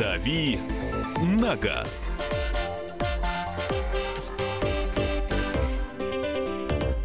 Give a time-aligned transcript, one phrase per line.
[0.00, 0.58] «Дави
[1.20, 2.10] на газ».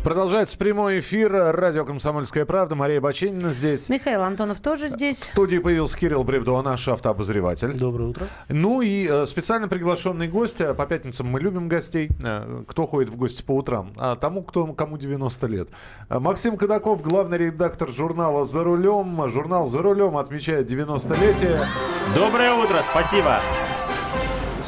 [0.06, 1.32] Продолжается прямой эфир.
[1.32, 2.76] Радио «Комсомольская правда».
[2.76, 3.90] Мария Баченина здесь.
[3.90, 5.18] Михаил Антонов тоже здесь.
[5.18, 7.76] В студии появился Кирилл Бревдо, наш автообозреватель.
[7.76, 8.28] Доброе утро.
[8.48, 10.62] Ну и э, специально приглашенный гость.
[10.62, 12.12] А По пятницам мы любим гостей.
[12.24, 13.94] Э, кто ходит в гости по утрам?
[13.98, 15.70] А тому, кто, кому 90 лет.
[16.08, 19.28] Максим Кадаков, главный редактор журнала «За рулем».
[19.28, 21.66] Журнал «За рулем» отмечает 90-летие.
[22.14, 23.42] Доброе утро, спасибо.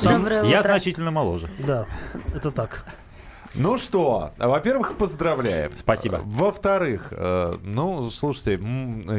[0.02, 0.70] Доброе Я утро.
[0.72, 1.48] значительно моложе.
[1.60, 1.86] Да,
[2.34, 2.84] это так.
[3.58, 5.72] Ну что, во-первых, поздравляем.
[5.76, 6.20] Спасибо.
[6.24, 8.60] Во-вторых, э, ну, слушайте,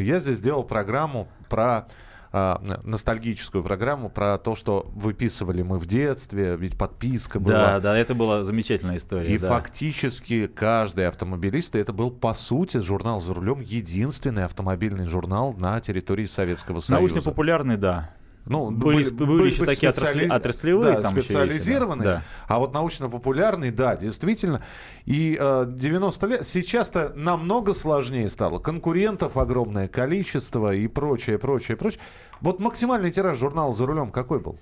[0.00, 1.86] я здесь сделал программу про
[2.32, 7.54] э, ностальгическую программу про то, что выписывали мы в детстве, ведь подписка была.
[7.54, 9.34] Да, да, это была замечательная история.
[9.34, 9.48] И да.
[9.48, 15.80] фактически каждый автомобилист, и это был по сути журнал «За рулем» единственный автомобильный журнал на
[15.80, 16.94] территории Советского Союза.
[16.94, 18.10] Научно-популярный, да.
[18.46, 22.22] Ну, Были- были еще такие специали- отраслевые да, там еще есть, специализированные, да.
[22.46, 24.62] а вот научно-популярный, да, действительно.
[25.04, 28.58] И э, 90 лет, сейчас-то намного сложнее стало.
[28.58, 32.00] Конкурентов огромное количество и прочее, прочее, прочее.
[32.40, 34.58] Вот максимальный тираж журнала «За рулем» какой был?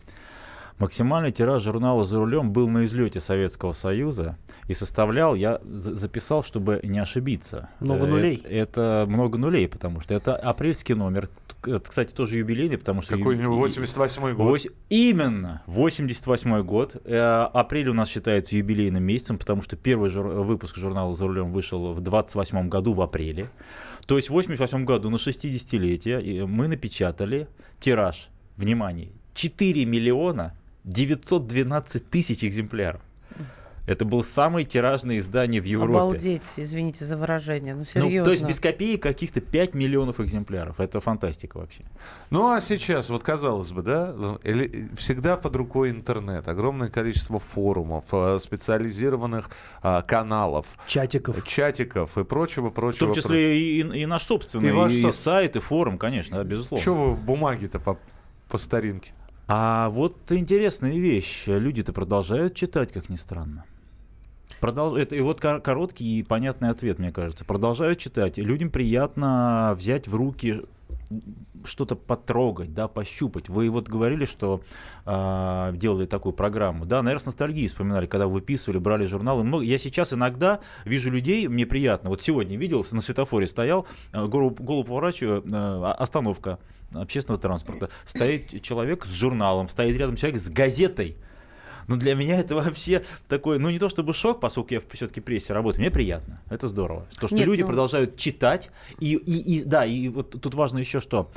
[0.79, 4.37] Максимальный тираж журнала «За рулем» был на излете Советского Союза
[4.69, 7.71] и составлял, я за- записал, чтобы не ошибиться.
[7.81, 8.43] Много Э, нулей.
[8.45, 11.31] Это, это много нулей, потому что это апрельский номер.
[11.67, 13.17] Это, кстати, тоже юбилейный, потому что...
[13.17, 14.47] Какой-нибудь ю- 88-й год.
[14.47, 16.97] Вось- Именно, 88 год.
[17.05, 21.53] Э, Апрель у нас считается юбилейным месяцем, потому что первый жур- выпуск журнала «За рулем»
[21.53, 23.51] вышел в 28 году в апреле.
[24.07, 27.49] То есть в 88 году на 60-летие и мы напечатали
[27.81, 33.01] тираж, внимание, 4 миллиона 912 тысяч экземпляров.
[33.87, 35.95] Это было самое тиражное издание в Европе.
[35.95, 37.75] Обалдеть, извините за выражение.
[37.75, 38.25] Ну, Ну, серьезно.
[38.25, 40.81] то есть без копеек каких-то 5 миллионов экземпляров.
[40.81, 41.85] Это фантастика вообще.
[42.31, 48.07] Ну а сейчас, вот казалось бы, да, или- всегда под рукой интернет, огромное количество форумов,
[48.13, 49.51] э, специализированных
[49.83, 51.47] а, каналов, Чатиков.
[51.47, 53.07] чатиков и прочего, В прочего.
[53.07, 56.39] том числе и, и- и наш собственный, И ваш и со- сайт, и форум, конечно,
[56.39, 56.83] да, безусловно.
[56.83, 57.99] Что вы в бумаге-то по,
[58.49, 59.13] по старинке?
[59.49, 61.45] А вот интересная вещь.
[61.47, 63.65] Люди-то продолжают читать, как ни странно.
[64.67, 65.01] Продолж...
[65.01, 67.45] Это, и вот кор- короткий и понятный ответ, мне кажется.
[67.45, 68.37] Продолжают читать.
[68.37, 70.63] Людям приятно взять в руки
[71.65, 73.49] что-то потрогать, да, пощупать.
[73.49, 74.63] Вы вот говорили, что
[75.05, 76.85] а, делали такую программу.
[76.85, 79.45] Да, наверное, с ностальгией вспоминали, когда выписывали, брали журналы.
[79.45, 82.11] Много- Я сейчас иногда вижу людей, мне приятно.
[82.11, 86.59] Вот сегодня видел, на светофоре стоял, а, голову, голову поворачиваю, а, остановка
[86.93, 87.89] общественного транспорта.
[88.05, 91.17] Стоит человек с журналом, стоит рядом человек с газетой.
[91.89, 95.53] Ну, для меня это вообще такой, ну, не то чтобы шок, поскольку я все-таки прессе
[95.53, 97.07] работаю, мне приятно, это здорово.
[97.21, 100.79] То, что Нет, люди ну- продолжают читать, и, и, и, да, и вот тут важно
[100.79, 101.31] еще что,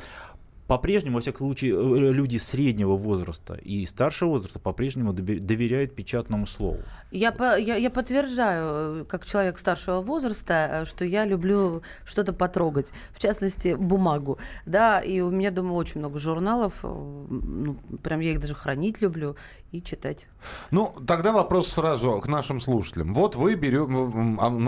[0.70, 6.78] по-прежнему, во всяком случае, э, люди среднего возраста и старшего возраста по-прежнему доверяют печатному слову.
[7.10, 12.32] Я, по- я, я подтверждаю, э, как человек старшего возраста, э, что я люблю что-то
[12.32, 14.38] потрогать, в частности, бумагу.
[14.64, 19.34] Да, и у меня дома очень много журналов, ну, прям я их даже хранить люблю
[19.72, 20.26] и читать.
[20.70, 23.14] Ну, тогда вопрос сразу к нашим слушателям.
[23.14, 23.80] Вот вы берете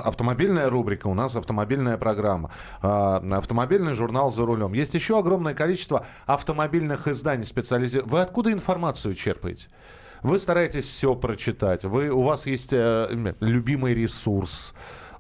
[0.02, 2.50] автомобильная рубрика, у нас автомобильная программа,
[2.82, 4.72] а, автомобильный журнал за рулем.
[4.72, 5.91] Есть еще огромное количество
[6.26, 8.12] автомобильных изданий специализированных.
[8.12, 9.68] Вы откуда информацию черпаете?
[10.22, 11.84] Вы стараетесь все прочитать.
[11.84, 14.72] Вы, у вас есть э, любимый ресурс.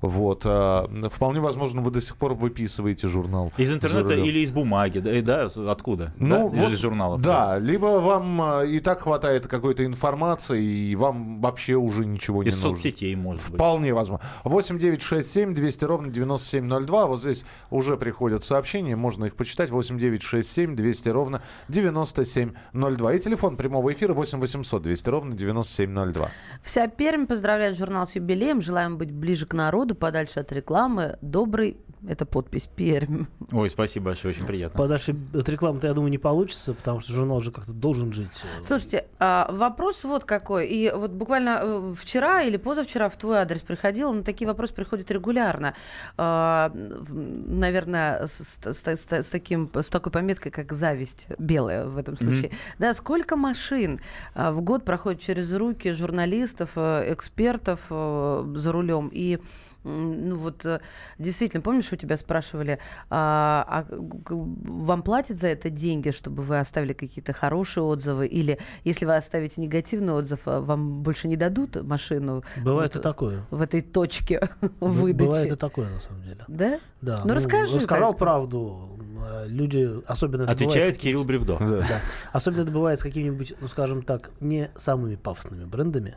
[0.02, 0.42] Вот.
[0.44, 3.50] э, вполне возможно, вы до сих пор выписываете журнал.
[3.56, 4.24] Из «За интернета рулем».
[4.24, 6.12] или из бумаги, да, и да откуда?
[6.18, 6.62] Ну, да?
[6.62, 7.20] вот, из журналов.
[7.22, 12.54] Да, либо вам э, и так хватает какой-то информации, и вам вообще уже ничего Из
[12.54, 12.76] не нужно.
[12.76, 13.54] соцсетей, может быть.
[13.54, 14.26] Вполне возможно.
[14.44, 17.06] 8 9 6 7 200 ровно 9702.
[17.06, 19.70] Вот здесь уже приходят сообщения, можно их почитать.
[19.70, 23.14] 8 9 6 7 200 ровно 9702.
[23.14, 26.28] И телефон прямого эфира 8 800 200 ровно 9702.
[26.62, 28.60] Вся Пермь поздравляет журнал с юбилеем.
[28.60, 31.18] Желаем быть ближе к народу, подальше от рекламы.
[31.22, 31.76] Добрый,
[32.08, 33.26] это подпись Пермь.
[33.52, 34.76] Ой, спасибо большое, очень приятно.
[34.78, 38.28] Подальше от рекламы-то, я думаю, не получится, потому что журнал же как-то должен жить.
[38.62, 40.66] Слушайте, а, вопрос вот какой.
[40.68, 45.10] И вот буквально э, вчера или позавчера в твой адрес приходил, но такие вопросы приходят
[45.10, 45.74] регулярно.
[46.16, 52.16] А, Наверное, с, с- с- с таким, с такой пометкой, как зависть белая в этом
[52.16, 52.50] случае.
[52.78, 54.00] Да, сколько машин
[54.34, 59.10] а, в год проходит через руки журналистов, э, экспертов э, за рулем?
[59.12, 59.38] И
[59.84, 60.80] ну вот э,
[61.18, 62.78] действительно, помнишь, у тебя спрашивали,
[63.10, 69.04] а, а вам платят за это деньги, чтобы вы оставили какие-то хорошие отзывы, или если
[69.06, 73.44] вы оставите негативный отзыв, а вам больше не дадут машину Бывает вот и такое.
[73.50, 75.26] в этой точке Б- выдачи?
[75.26, 76.44] Бывает и такое, на самом деле.
[76.48, 76.80] Да?
[77.00, 77.20] Да.
[77.24, 78.18] Ну, расскажи Сказал так.
[78.18, 78.98] правду.
[79.24, 81.56] э, люди, особенно это Отвечает Кирилл Бревдо.
[81.58, 82.00] Да.
[82.32, 86.16] Особенно это бывает с какими-нибудь, ну скажем так, не самыми пафосными брендами,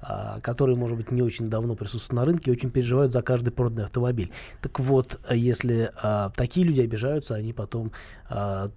[0.00, 3.50] а, которые, может быть, не очень давно присутствуют на рынке и очень переживают за каждый
[3.50, 4.32] проданный автомобиль.
[4.60, 7.92] Так вот, а если а, такие люди обижаются, они потом
[8.28, 8.70] а,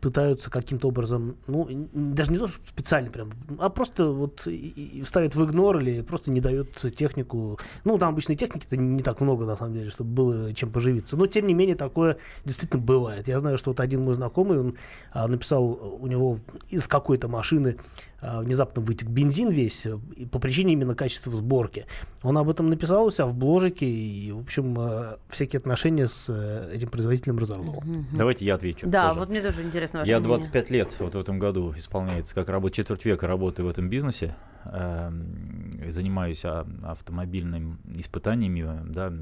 [0.00, 5.02] пытаются каким-то образом, ну, даже не то, что специально прям, а просто вот и- и
[5.04, 7.58] ставят в игнор или просто не дают технику.
[7.84, 11.16] Ну, там обычной техники-то не так много, на самом деле, чтобы было чем поживиться.
[11.16, 13.28] Но, тем не менее, такое действительно бывает.
[13.28, 14.74] Я знаю, что вот один мой знакомый, он
[15.12, 15.64] а, написал,
[16.00, 17.76] у него из какой-то машины
[18.20, 19.96] внезапно вытек бензин весь э,
[20.30, 21.86] по причине именно качества сборки.
[22.22, 26.26] Он об этом написал у себя в бложике, и, в общем, э, всякие отношения с
[26.28, 27.82] э, этим производителем разорвал.
[28.12, 28.88] Давайте я отвечу.
[28.88, 29.20] Да, тоже.
[29.20, 30.36] вот мне тоже интересно ваше Я мнение.
[30.36, 34.34] 25 лет вот в этом году исполняется, как работа четверть века работаю в этом бизнесе,
[34.64, 39.12] эм, занимаюсь а, автомобильными испытаниями, да,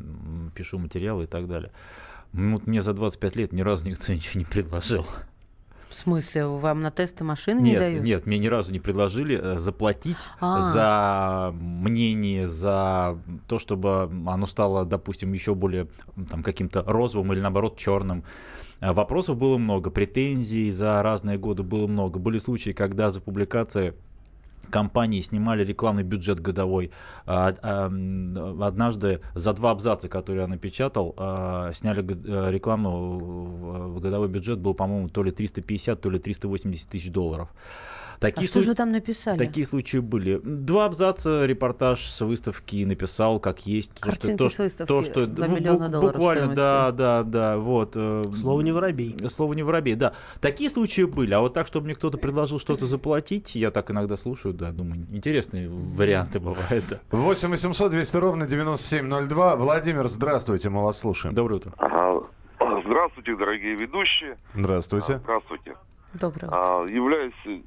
[0.54, 1.70] пишу материалы и так далее.
[2.32, 5.06] Вот мне за 25 лет ни разу никто ничего не предложил.
[5.88, 8.04] В смысле, вам на тесты машины не Нет, дают?
[8.04, 10.60] нет, мне ни разу не предложили э, заплатить А.
[10.60, 15.86] за мнение, за то, чтобы оно стало, допустим, еще более
[16.28, 18.24] там, каким-то розовым или наоборот черным.
[18.80, 22.18] А Вопросов было много, претензий за разные годы было много.
[22.18, 23.94] Были случаи, когда за публикации
[24.70, 26.90] компании снимали рекламный бюджет годовой.
[27.26, 27.86] А, а,
[28.66, 34.58] Однажды за два абзаца, которые я напечатал, а, сняли э, рекламу, в- в годовой бюджет
[34.58, 37.48] был, по-моему, то ли 350, то ли 380 тысяч долларов.
[38.16, 39.38] А Такие что же случаи- вы там написали?
[39.38, 40.40] Такие случаи были.
[40.42, 43.90] Два абзаца репортаж с выставки написал, как есть.
[43.92, 46.90] То, что, Картинки то, с что- выставки, то, что, два бу- миллиона долларов Буквально, да,
[46.92, 46.96] стоимостью.
[46.96, 47.92] да, да, вот.
[47.96, 49.16] э, Слово не воробей.
[49.28, 50.14] Слово не воробей, да.
[50.40, 54.16] Такие случаи были, а вот так, чтобы мне кто-то предложил что-то заплатить, я так иногда
[54.16, 57.00] слушаю, да, думаю, интересные варианты бывают, да.
[57.10, 59.56] 8 800 200 ровно 9702.
[59.56, 61.34] Владимир, здравствуйте, мы вас слушаем.
[61.34, 61.72] Доброе утро.
[61.78, 62.26] Ага.
[62.86, 64.36] Здравствуйте, дорогие ведущие.
[64.54, 65.14] Здравствуйте.
[65.14, 65.74] А, Здравствуйте.
[66.14, 66.48] Доброе утро.
[66.52, 67.58] А, Являюсь э,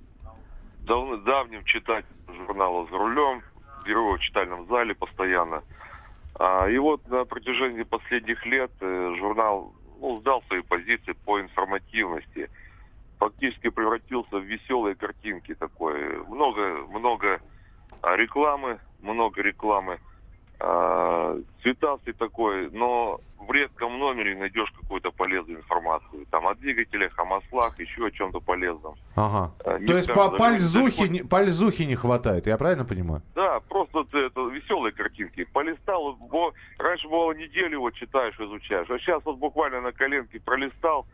[0.89, 3.41] дав- давним читателем журнала «За рулем».
[3.85, 5.63] Беру его в читальном зале постоянно.
[6.35, 12.49] А, И вот на протяжении последних лет э, журнал ну, сдал свои позиции по информативности.
[13.19, 16.17] Фактически превратился в веселые картинки такой.
[16.27, 17.39] Много, много
[18.01, 19.99] а, рекламы, много рекламы.
[20.61, 26.25] А, Цветастый такой, но в редком номере найдешь какую-то полезную информацию.
[26.29, 28.95] Там о двигателях, о маслах, еще о чем-то полезном.
[29.15, 29.53] Ага.
[29.65, 33.21] А, не То есть по пальзухе, не- пальзухи не хватает, я правильно понимаю?
[33.35, 35.45] Да, просто вот это веселые картинки.
[35.45, 41.05] Полистал, бо- раньше бывало неделю вот читаешь, изучаешь, а сейчас вот буквально на коленке пролистал,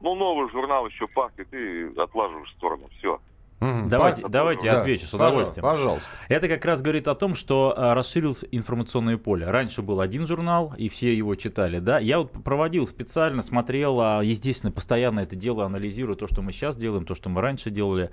[0.00, 2.88] ну новый журнал еще пахнет и отлаживаешь в сторону.
[2.98, 3.20] Все.
[3.60, 3.88] Мгм.
[3.88, 4.78] Давайте, Па- давайте я Да.
[4.78, 5.62] отвечу с удовольствием.
[5.64, 6.12] Пожалуйста.
[6.28, 9.50] Это как раз говорит о том, что а, расширилось информационное поле.
[9.50, 11.98] Раньше был один журнал, и все его читали, да.
[11.98, 16.76] Я вот проводил специально, смотрел, а, естественно, постоянно это дело анализирую, то, что мы сейчас
[16.76, 18.10] делаем, то, что мы раньше делали.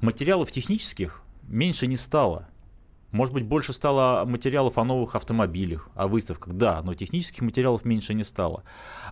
[0.00, 2.46] Материалов технических меньше не стало.
[3.12, 8.14] Может быть, больше стало материалов о новых автомобилях, о выставках, да, но технических материалов меньше
[8.14, 8.62] не стало.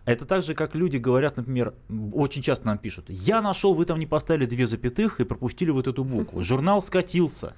[0.04, 1.74] Это так же, как люди говорят, например,
[2.12, 5.88] очень часто нам пишут, я нашел, вы там не поставили две запятых и пропустили вот
[5.88, 6.44] эту букву.
[6.44, 7.54] Журнал скатился.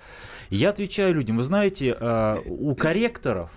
[0.48, 3.50] Я отвечаю людям, вы знаете, э, у корректоров,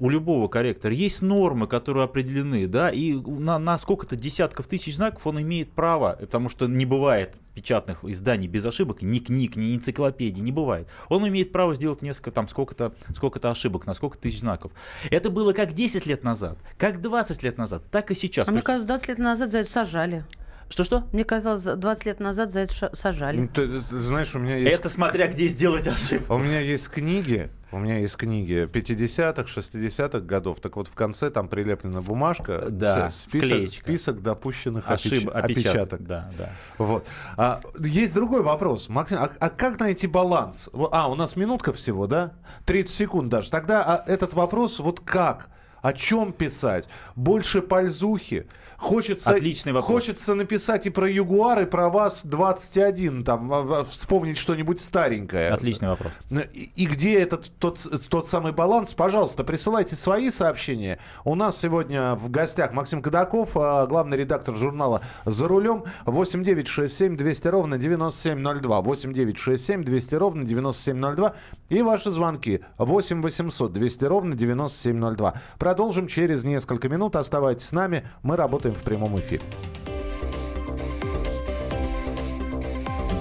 [0.00, 5.26] у любого корректора есть нормы, которые определены, да, и на, на сколько-то десятков тысяч знаков
[5.26, 10.40] он имеет право, потому что не бывает печатных изданий без ошибок, ни книг, ни энциклопедий,
[10.40, 10.88] не бывает.
[11.10, 14.72] Он имеет право сделать несколько, там, сколько-то сколько ошибок, на сколько тысяч знаков.
[15.10, 18.48] Это было как 10 лет назад, как 20 лет назад, так и сейчас.
[18.48, 20.24] А мне кажется, 20 лет назад за это сажали.
[20.70, 21.08] Что-что?
[21.12, 23.40] Мне казалось, 20 лет назад за это сажали.
[23.40, 24.78] Ну, Ты, ты знаешь, у меня есть...
[24.78, 26.34] Это смотря где сделать ошибку.
[26.34, 30.60] У меня есть книги, у меня есть книги 50-х, 60-х годов.
[30.60, 35.28] Так вот, в конце там прилеплена бумажка, Да, список, список допущенных Ошиб...
[35.30, 36.06] опеч- опечаток.
[36.06, 36.50] Да, да.
[36.78, 37.04] Вот.
[37.36, 38.88] А, есть другой вопрос.
[38.88, 40.70] Максим, а, а как найти баланс?
[40.92, 42.32] А, у нас минутка всего, да?
[42.66, 43.50] 30 секунд даже.
[43.50, 45.48] Тогда а, этот вопрос, вот как?
[45.82, 46.88] О чем писать?
[47.16, 48.46] Больше пользухи?
[48.80, 49.90] Хочется, Отличный вопрос.
[49.90, 55.48] Хочется написать и про Ягуар, и про ВАЗ-21, там, а, а, вспомнить что-нибудь старенькое.
[55.48, 56.12] Отличный вопрос.
[56.30, 58.94] И, и где этот тот, тот самый баланс?
[58.94, 60.98] Пожалуйста, присылайте свои сообщения.
[61.24, 65.84] У нас сегодня в гостях Максим Кадаков, а, главный редактор журнала «За рулем».
[66.06, 68.80] 8 9 6 7 200 ровно 9702.
[68.80, 71.34] 8 9 6 7 200 ровно 9702.
[71.68, 75.34] И ваши звонки 8 800 200 ровно 9702.
[75.70, 77.14] Продолжим через несколько минут.
[77.14, 78.04] Оставайтесь с нами.
[78.24, 79.44] Мы работаем в прямом эфире.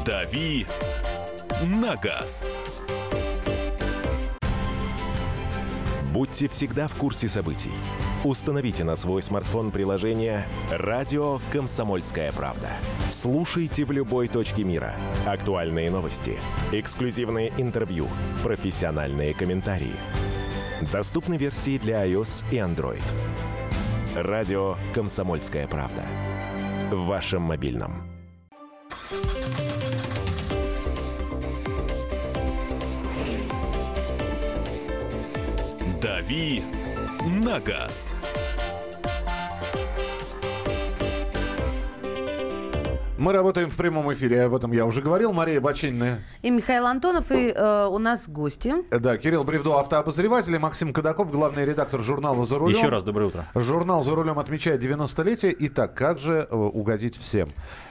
[0.03, 0.65] «Дави
[1.61, 2.49] на газ».
[6.11, 7.71] Будьте всегда в курсе событий.
[8.23, 12.69] Установите на свой смартфон приложение «Радио Комсомольская правда».
[13.11, 14.95] Слушайте в любой точке мира.
[15.27, 16.39] Актуальные новости,
[16.71, 18.07] эксклюзивные интервью,
[18.41, 19.93] профессиональные комментарии.
[20.81, 23.03] Доступны версии для iOS и Android.
[24.15, 26.05] «Радио Комсомольская правда».
[26.89, 28.01] В вашем мобильном.
[36.01, 36.63] «Дави
[37.25, 38.15] на газ».
[43.19, 45.33] Мы работаем в прямом эфире, об этом я уже говорил.
[45.33, 46.19] Мария Бачинина.
[46.41, 48.73] И Михаил Антонов, и э, у нас гости.
[48.97, 52.77] Да, Кирилл Бревдо, автообозреватель, и Максим Кадаков, главный редактор журнала «За рулем».
[52.77, 53.45] Еще раз доброе утро.
[53.55, 55.53] Журнал «За рулем» отмечает 90-летие.
[55.59, 57.49] Итак, как же э, угодить всем?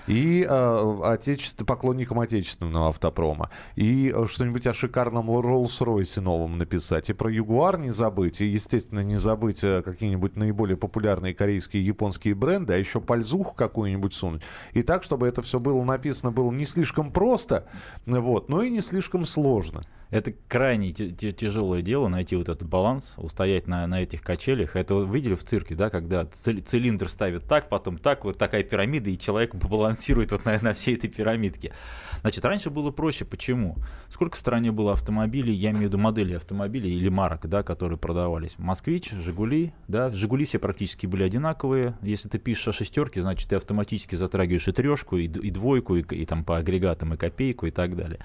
[0.09, 3.51] И э, отечество, поклонникам отечественного автопрома.
[3.77, 7.11] И э, что-нибудь о шикарном Роллс-Ройсе новом написать.
[7.11, 8.41] И про Ягуар не забыть.
[8.41, 12.73] И, естественно, не забыть э, какие-нибудь наиболее популярные корейские и японские бренды.
[12.73, 14.41] А еще пальзуху какую-нибудь сунуть.
[14.73, 17.67] И так, чтобы это все было написано, было не слишком просто,
[18.07, 19.83] вот, но и не слишком сложно.
[20.11, 24.75] Это крайне тяжелое дело найти вот этот баланс, устоять на, на этих качелях.
[24.75, 28.63] Это вы видели в цирке, да, когда ци- цилиндр ставит так, потом так, вот такая
[28.63, 31.75] пирамида, и человек балансирует вот на, на всей этой пирамидке.
[32.23, 33.25] Значит, раньше было проще.
[33.27, 33.77] Почему?
[34.09, 37.99] Сколько в стране было автомобилей, я имею в виду модели автомобилей или марок, да, которые
[37.99, 38.59] продавались?
[38.59, 41.99] Москвич, Жигули, да, Жигули все практически были одинаковые.
[42.01, 46.03] Если ты пишешь о шестерке, значит, ты автоматически затрагиваешь и трешку, и, и двойку, и,
[46.03, 48.21] и там по агрегатам, и копейку, и так далее.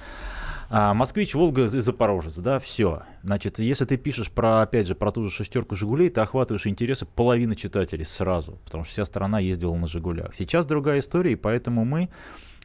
[0.76, 3.04] А, Москвич, Волга и Запорожец, да, все.
[3.22, 7.06] Значит, если ты пишешь про, опять же, про ту же шестерку Жигулей, ты охватываешь интересы
[7.06, 10.34] половины читателей сразу, потому что вся страна ездила на Жигулях.
[10.34, 12.10] Сейчас другая история, и поэтому мы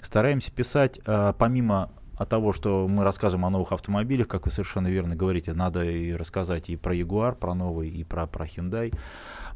[0.00, 4.88] стараемся писать, а, помимо от того, что мы рассказываем о новых автомобилях, как вы совершенно
[4.88, 8.90] верно говорите, надо и рассказать и про Ягуар, про новый, и про, про Hyundai.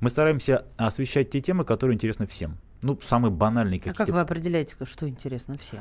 [0.02, 2.58] Мы стараемся освещать те темы, которые интересны всем.
[2.82, 5.80] Ну, самые банальные А какие-то как вы определяете, что интересно всем?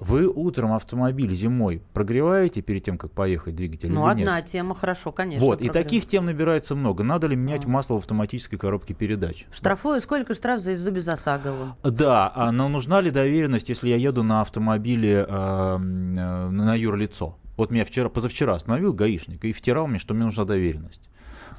[0.00, 4.28] Вы утром автомобиль зимой прогреваете перед тем, как поехать двигатель Ну, или нет?
[4.28, 5.44] одна тема, хорошо, конечно.
[5.46, 5.84] Вот, и прогрев.
[5.84, 7.04] таких тем набирается много.
[7.04, 7.68] Надо ли менять А.
[7.68, 9.46] масло в автоматической коробке передач?
[9.52, 11.76] Штрафую, сколько штраф за езду без ОСАГО?
[11.84, 17.36] Да, а но нужна ли доверенность, если я еду на автомобиле э, на юрлицо?
[17.58, 21.09] Вот меня вчера, позавчера остановил гаишник и втирал мне, что мне нужна доверенность.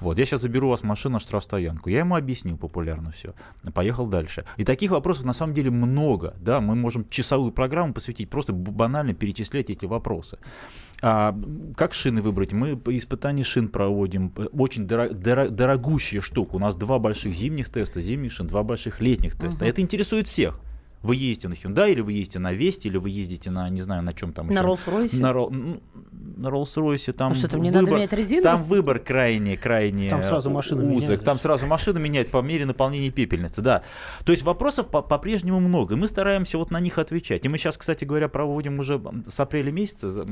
[0.02, 1.90] Вот, я сейчас заберу у вас машину на штрафстоянку.
[1.90, 3.34] Я ему объяснил популярно все.
[3.74, 4.46] Поехал дальше.
[4.58, 6.34] И таких вопросов на самом деле много.
[6.42, 6.60] Да?
[6.60, 10.40] Мы можем часовую программу посвятить, просто банально перечислять эти вопросы.
[11.04, 11.38] А,
[11.76, 12.52] как шины выбрать?
[12.52, 14.34] Мы испытания шин проводим.
[14.54, 16.56] Очень доро- доро- дорогущая штука.
[16.56, 19.66] У нас два больших зимних теста, зимних шин, два больших летних теста.
[19.66, 20.60] Это интересует всех.
[21.04, 24.04] Вы ездите на Hyundai, или вы ездите на Весте, или вы ездите на, не знаю,
[24.04, 24.62] на чем там На еще.
[24.62, 25.20] Роллс-Ройсе?
[25.20, 25.82] На, Рол- ну,
[26.42, 28.44] на Роллс-Ройсе там А что, там в- не надо выбор- менять резину?
[28.44, 31.02] Там выбор крайне, крайне Там сразу машину узок.
[31.04, 31.24] меняют.
[31.24, 33.84] Там сразу машину меняют по мере наполнения пепельницы, да.
[34.26, 37.46] То есть вопросов по- по-прежнему много, и мы стараемся вот на них отвечать.
[37.46, 40.26] И мы сейчас, кстати говоря, проводим уже с апреля месяца,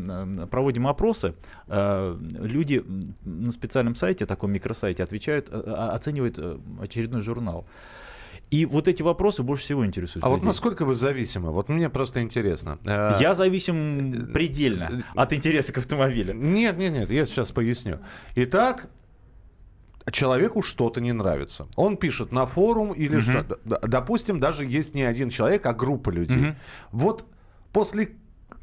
[0.52, 1.36] проводим опросы.
[1.68, 2.84] Э, Люди
[3.26, 5.58] на специальном сайте, таком микросайте, отвечают, э,
[5.94, 7.66] оценивают э, очередной журнал.
[8.52, 10.26] И вот эти вопросы больше всего интересуют.
[10.26, 10.48] А вот людей.
[10.48, 11.52] насколько вы зависимы?
[11.52, 12.80] Вот мне просто интересно.
[12.86, 16.34] Э, Я зависим предельно от интереса к автомобилю.
[16.34, 18.00] Нет, нет, нет, я сейчас поясню.
[18.36, 18.90] Итак,
[20.12, 21.68] человеку что-то не нравится.
[21.76, 23.44] Он пишет на форум или что.
[23.44, 26.38] Д- Допустим, даже есть не один человек, а группа людей.
[26.38, 26.56] Мгм.
[26.92, 27.26] Вот
[27.72, 28.10] после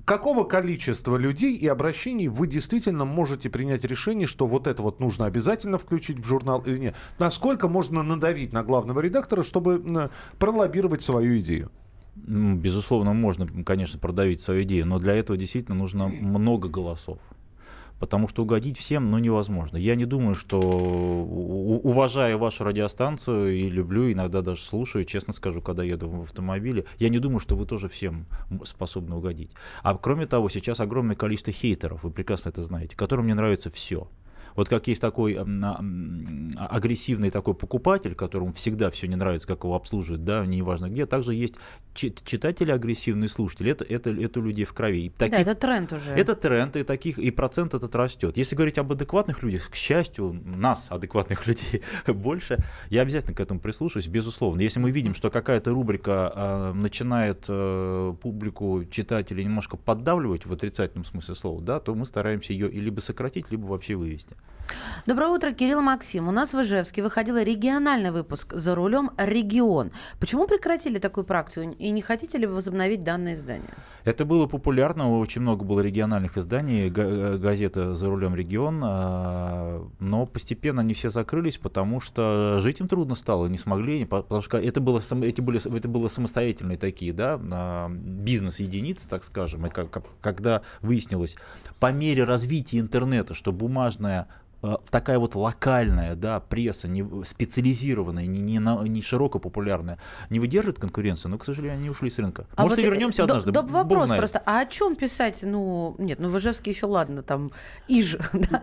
[0.06, 5.26] какого количества людей и обращений вы действительно можете принять решение, что вот это вот нужно
[5.26, 6.94] обязательно включить в журнал или нет?
[7.18, 11.70] Насколько можно надавить на главного редактора, чтобы пролоббировать свою идею?
[12.14, 17.18] Безусловно, можно, конечно, продавить свою идею, но для этого действительно нужно много голосов.
[17.98, 19.76] Потому что угодить всем, ну, невозможно.
[19.78, 25.82] Я не думаю, что, уважая вашу радиостанцию и люблю, иногда даже слушаю, честно скажу, когда
[25.82, 28.26] еду в автомобиле, я не думаю, что вы тоже всем
[28.64, 29.50] способны угодить.
[29.82, 34.08] А кроме того, сейчас огромное количество хейтеров, вы прекрасно это знаете, которым не нравится все.
[34.56, 35.34] Вот как есть такой
[36.56, 41.34] агрессивный такой покупатель, которому всегда все не нравится, как его обслуживают, да, неважно где, также
[41.34, 41.54] есть
[41.94, 45.06] чит- читатели агрессивные слушатели, это, это, это у людей в крови.
[45.06, 46.10] И Да, таких- это тренд уже.
[46.10, 48.36] это тренд, и, таких, и процент этот растет.
[48.36, 52.58] Если говорить об адекватных людях, к счастью, нас, адекватных людей, больше,
[52.90, 54.60] я обязательно к этому прислушаюсь, безусловно.
[54.60, 61.04] Если мы видим, что какая-то рубрика э, начинает э, публику, читателей немножко поддавливать в отрицательном
[61.04, 64.36] смысле слова, да, то мы стараемся ее либо сократить, либо вообще вывести.
[65.06, 66.26] Доброе утро, Кирилл Максим.
[66.26, 69.92] У нас в Ижевске выходил региональный выпуск «За рулем регион».
[70.18, 73.70] Почему прекратили такую практику и не хотите ли вы возобновить данное издание?
[74.04, 80.26] Это было популярно, очень много было региональных изданий, э, газета «За рулем регион», а, но
[80.26, 84.58] постепенно они все закрылись, потому что жить им трудно стало, не смогли, по- потому что
[84.58, 90.02] это было, эти были, это было самостоятельные такие, да, а, бизнес-единицы, так скажем, и как-
[90.20, 91.36] когда выяснилось,
[91.78, 94.26] по мере развития интернета, что бумажная
[94.90, 99.98] такая вот локальная да, пресса, не, специализированная, не, не, на- не широко популярная,
[100.30, 102.46] не выдерживает конкуренцию, но, к сожалению, они ушли с рынка.
[102.56, 103.52] А Может, вот, и э, вернемся однажды.
[103.52, 103.66] доп.
[103.66, 104.20] бог вопрос знает.
[104.20, 104.42] просто.
[104.44, 105.40] А о чем писать?
[105.42, 107.48] Ну, нет, ну в Ижевске еще ладно, там
[107.88, 108.16] Иж.
[108.32, 108.62] да.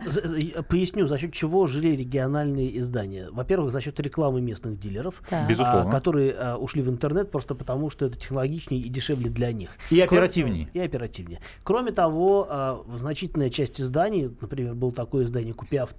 [0.68, 3.28] Поясню, за счет чего жили региональные издания.
[3.30, 5.48] Во-первых, за счет рекламы местных дилеров, Так.
[5.48, 5.90] Безусловно.
[5.90, 9.70] которые а, ушли в интернет просто потому, что это технологичнее и дешевле для них.
[9.90, 10.68] И Кроме- оперативнее.
[10.72, 11.40] И оперативнее.
[11.62, 15.93] Кроме того, а, значительная часть изданий, например, было такое издание «Купи авто»,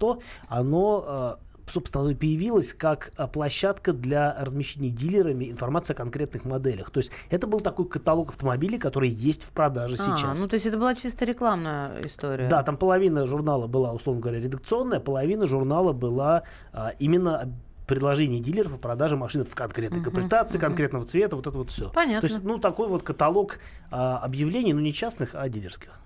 [0.47, 6.91] оно а, собственно, появилось как а, площадка для размещения дилерами информации о конкретных моделях.
[6.91, 10.39] То есть это был такой каталог автомобилей, который есть в продаже А, сейчас.
[10.39, 12.47] ну то есть это была чисто рекламная история.
[12.47, 17.51] Да, там половина журнала была, условно говоря, редакционная, половина журнала была а, именно
[17.87, 21.91] предложение дилеров о продаже машин в конкретной комплектации, конкретного цвета, вот это вот все.
[21.91, 22.27] Понятно.
[22.27, 23.59] То есть, ну, такой вот каталог
[23.91, 25.99] а, объявлений, ну, не частных, а дилерских.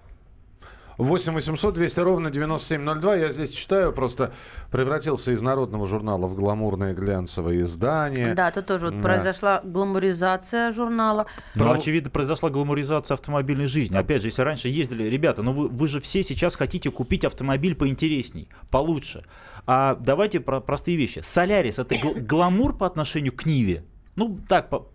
[1.00, 3.16] 8 800 200 ровно 9702.
[3.16, 4.34] Я здесь читаю, просто
[4.70, 8.34] превратился из народного журнала в гламурное глянцевое издание.
[8.36, 9.02] Да, тут тоже вот Да.
[9.02, 11.26] произошла гламуризация журнала.
[11.56, 13.96] Ну, Право- очевидно, произошла гламуризация автомобильной жизни.
[13.96, 17.76] Опять же, если раньше ездили, ребята, ну вы, вы же все сейчас хотите купить автомобиль
[17.76, 19.24] поинтересней, получше.
[19.66, 21.20] А давайте про простые вещи.
[21.20, 23.86] Солярис это гл- гламур по отношению к Ниве?
[24.18, 24.90] Ну, так, по,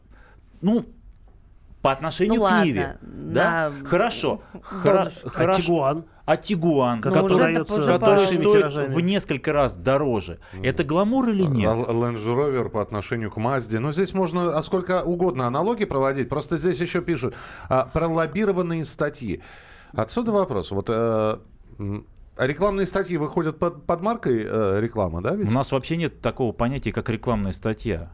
[0.60, 0.84] ну,
[1.84, 2.96] по отношению Ну, к ладно, Ниве.
[3.02, 3.70] Да?
[3.82, 4.40] на Хорошо.
[4.82, 5.20] Донышке.
[5.26, 5.60] А хорошо.
[5.60, 8.86] Тигуан, А Тигуан, который уже который по- стоит тиражами.
[8.94, 10.38] в несколько раз дороже.
[10.62, 11.70] Это гламур или нет?
[11.70, 13.80] Л- Land Rover по отношению к Мазде.
[13.80, 16.30] Ну, здесь можно а сколько угодно аналогии проводить.
[16.30, 17.34] Просто здесь еще пишут
[17.68, 19.42] а, про лоббированные статьи.
[19.92, 20.70] Отсюда вопрос.
[20.70, 21.38] Вот э, а
[22.38, 25.34] рекламные статьи выходят под, под маркой э, реклама, да?
[25.34, 25.48] Ведь?
[25.48, 28.10] У нас вообще нет такого понятия, как рекламная статья.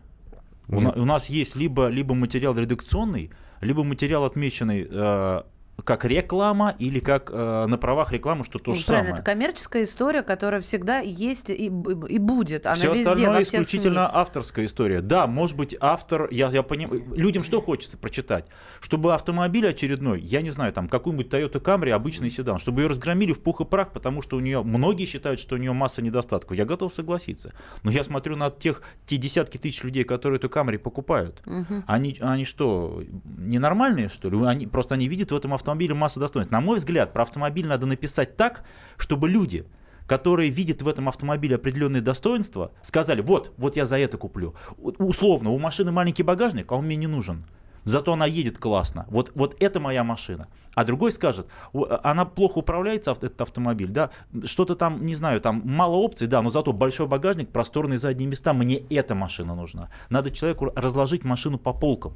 [0.67, 3.31] У, на- у нас есть либо, либо материал редакционный,
[3.61, 5.43] либо материал, отмеченный э,
[5.85, 9.15] как реклама или как э, на правах рекламы, что то Ну, же правильно, самое.
[9.15, 12.67] это коммерческая история, которая всегда есть и, и будет.
[12.67, 14.21] Она Все везде, остальное во всех исключительно СМИ.
[14.21, 15.01] авторская история.
[15.01, 18.47] Да, может быть, автор, я, я понимаю, людям что хочется прочитать?
[18.81, 23.33] Чтобы автомобиль очередной, я не знаю, там, какую-нибудь Toyota Camry, обычный седан, чтобы ее разгромили
[23.33, 26.57] в пух и прах, потому что у нее, многие считают, что у нее масса недостатков.
[26.57, 27.53] Я готов согласиться.
[27.83, 31.43] Но я смотрю на тех, те десятки тысяч людей, которые эту Camry покупают.
[31.87, 33.03] Они, они что,
[33.39, 34.39] ненормальные, что ли?
[34.45, 36.53] Они, просто они видят в этом автомобиле массу достоинств.
[36.53, 38.65] На мой взгляд, про автомобиль надо написать так,
[38.97, 39.67] чтобы люди,
[40.07, 44.55] которые видят в этом автомобиле определенные достоинства, сказали, вот, вот я за это куплю.
[44.77, 47.45] Условно, у машины маленький багажник, а он мне не нужен.
[47.85, 49.07] Зато она едет классно.
[49.09, 50.49] Вот, вот это моя машина.
[50.75, 54.11] А другой скажет, «О, она плохо управляется, этот автомобиль, да,
[54.45, 58.53] что-то там, не знаю, там мало опций, да, но зато большой багажник, просторные задние места,
[58.53, 59.89] мне эта машина нужна.
[60.11, 62.15] Надо человеку разложить машину по полкам.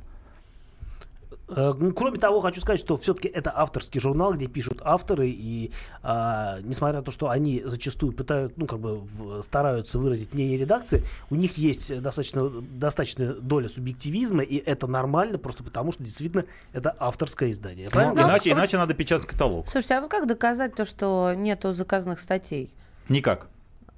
[1.49, 5.71] Э, ну, Кроме того, хочу сказать, что все-таки это авторский журнал, где пишут авторы, и
[6.03, 9.03] а, несмотря на то, что они зачастую пытают, ну, как бы
[9.43, 15.63] стараются выразить мнение редакции, у них есть достаточно, достаточная доля субъективизма, и это нормально, просто
[15.63, 17.89] потому что действительно это авторское издание.
[17.93, 19.69] Ну, иначе, вот- иначе надо печатать каталог.
[19.69, 22.71] Слушайте, а вот как доказать то, что нету заказанных статей?
[23.09, 23.49] Никак.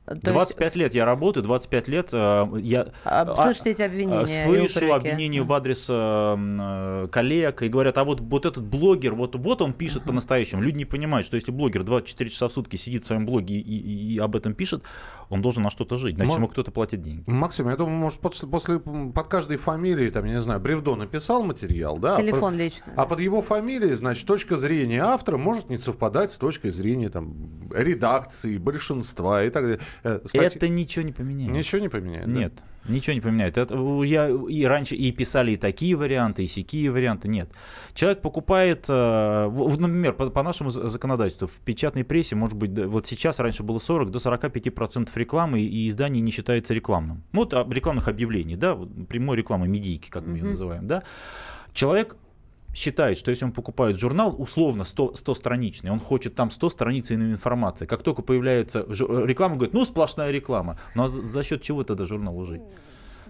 [0.07, 4.21] То есть, 25 лет я работаю, 25 лет э, я а, а, слышите эти обвинения?
[4.23, 8.63] а, слышу обвинения в адрес э, м, э, коллег и говорят, а вот, вот этот
[8.65, 10.63] блогер, вот, вот он пишет по-настоящему.
[10.63, 13.61] Люди не понимают, что если блогер 24 часа в сутки сидит в своем блоге и,
[13.61, 14.85] и- и об этом пишет,
[15.29, 17.25] он должен на что-то жить, значит Мо- ему кто-то платит деньги.
[17.29, 20.95] Максим, я думаю, может, после, после, м, под каждой фамилией, там, я не знаю, Бревдо
[20.95, 22.15] написал материал, да?
[22.17, 22.93] а Телефон под- личный.
[22.95, 27.35] А под его фамилией, значит, точка зрения автора может не совпадать с точкой зрения там,
[27.75, 29.81] редакции, большинства и так далее.
[30.05, 31.53] Э, статьи- Это ничего не поменяет.
[31.53, 32.27] Ничего не поменяет?
[32.27, 32.33] да?
[32.41, 33.59] Нет, ничего не поменяет.
[33.59, 37.29] Это, я и раньше и писали и такие варианты, и сякие варианты.
[37.29, 37.51] Нет.
[37.95, 42.87] Человек покупает, э, например, по, по нашему за- законодательству, в печатной прессе, может быть, да,
[42.87, 47.23] вот сейчас раньше было 40 до 45% рекламы, и издание не считается рекламным.
[47.33, 48.77] Ну, вот а, рекламных объявлений, да,
[49.09, 51.03] прямой рекламы, медийки, как мы ее называем, да.
[51.73, 52.17] Человек
[52.77, 57.33] считает, что если он покупает журнал, условно 100, 100-страничный, он хочет там 100 страниц именно
[57.33, 57.87] информации.
[57.87, 60.79] Как только появляется жу- реклама, говорит, ну сплошная реклама.
[60.95, 62.63] Ну а за счет чего тогда журнал жить?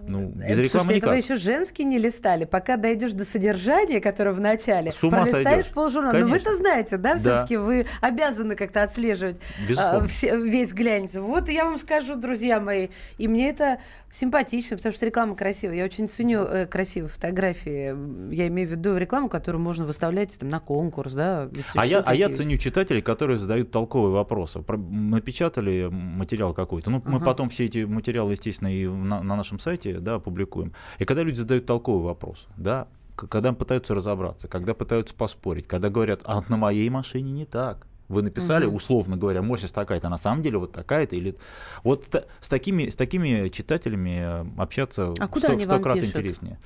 [0.09, 1.25] Ну, без рекламы слушайте, это вы никак.
[1.25, 2.45] еще женский не листали.
[2.45, 5.71] Пока дойдешь до содержания, которое в начале, С ума пролистаешь сойдешь.
[5.73, 6.13] полжурнала.
[6.13, 6.51] Но Конечно.
[6.51, 7.19] вы-то знаете, да, Да.
[7.19, 9.41] все-таки вы обязаны как-то отслеживать
[9.79, 11.15] а, все- весь глянец.
[11.17, 12.89] Вот я вам скажу, друзья мои,
[13.19, 13.79] и мне это
[14.11, 15.77] симпатично, потому что реклама красивая.
[15.77, 17.95] Я очень ценю э, красивые фотографии.
[18.35, 21.49] Я имею в виду рекламу, которую можно выставлять там, на конкурс, да.
[21.75, 24.61] А я, а я ценю читателей, которые задают толковые вопросы.
[24.63, 26.91] Про- Напечатали материал какой-то.
[26.91, 27.25] Ну, мы Ага.
[27.25, 30.73] потом все эти материалы, естественно, и на, на нашем сайте да, публикуем.
[30.99, 36.21] И когда люди задают толковый вопрос, да, когда пытаются разобраться, когда пытаются поспорить, когда говорят,
[36.25, 37.87] а на моей машине не так.
[38.09, 41.37] Вы написали, условно говоря, мощность такая-то, а на самом деле вот такая-то или
[41.83, 42.07] вот
[42.41, 46.11] с такими с такими читателями э, общаться А куда сто, они вам крат пишут?
[46.11, 46.59] интереснее.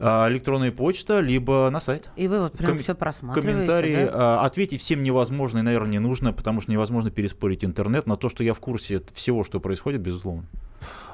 [0.00, 2.08] А, электронная почта, либо на сайт.
[2.16, 4.04] И вы вот прям Ком- все просматриваете, Комментарии.
[4.04, 4.10] да?
[4.40, 8.06] а, Ответить всем невозможно и, наверное, не нужно, потому что невозможно переспорить интернет.
[8.06, 10.44] Но то, что я в курсе всего, что происходит, безусловно.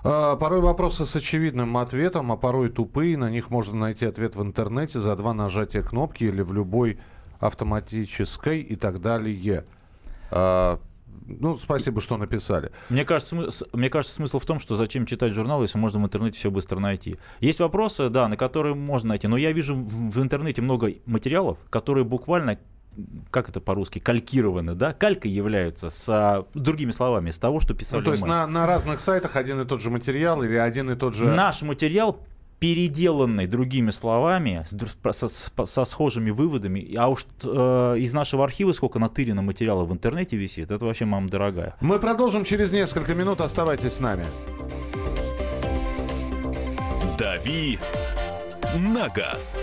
[0.02, 3.16] А, Порой вопросы с очевидным ответом, а порой тупые.
[3.16, 6.98] На них можно найти ответ в интернете за два нажатия кнопки или в любой
[7.40, 9.64] автоматической и так далее.
[11.26, 12.70] Ну, спасибо, что написали.
[12.90, 13.36] Мне кажется,
[13.72, 16.78] мне кажется, смысл в том, что зачем читать журнал, если можно в интернете все быстро
[16.78, 17.16] найти.
[17.40, 21.58] Есть вопросы, да, на которые можно найти, но я вижу в, в интернете много материалов,
[21.70, 22.58] которые буквально
[23.30, 28.00] как это по-русски, калькированы, да, калькой являются с а, другими словами, с того, что писали
[28.00, 28.28] Ну, то есть мы.
[28.28, 31.26] на, на разных сайтах один и тот же материал или один и тот же...
[31.26, 32.20] Наш материал
[32.64, 34.74] переделанный другими словами, с,
[35.12, 39.92] со, с- со схожими выводами, а уж э, из нашего архива сколько натырено материала в
[39.92, 41.76] интернете висит, это вообще мама дорогая.
[41.82, 43.42] Мы продолжим через несколько минут.
[43.42, 44.24] Оставайтесь с нами.
[47.18, 47.78] «Дави
[48.78, 49.62] на газ».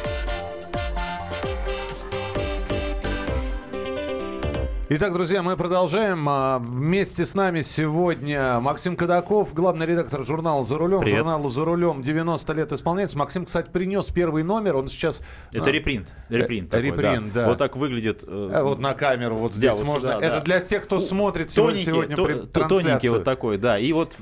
[4.93, 6.27] Итак, друзья, мы продолжаем.
[6.27, 10.99] А, Вместе с нами сегодня Максим Кадаков, главный редактор журнала «За рулем».
[10.99, 11.19] Привет.
[11.19, 13.17] Журналу «За рулем» 90 лет исполняется.
[13.17, 14.75] Максим, кстати, принес первый номер.
[14.75, 15.21] Он сейчас...
[15.53, 16.13] Это а, репринт.
[16.27, 16.67] Репринт.
[16.67, 17.47] э, такой, репринт, да.
[17.47, 18.25] Вот так выглядит.
[18.27, 20.11] э, э, Вот на камеру вот Да, здесь вот можно.
[20.15, 20.41] сюда, Это да.
[20.43, 23.11] для тех, кто смотрит сегодня, Тоненький, сегодня то- при- то- тоненький трансляцию.
[23.13, 23.79] вот такой, да.
[23.79, 24.17] И вот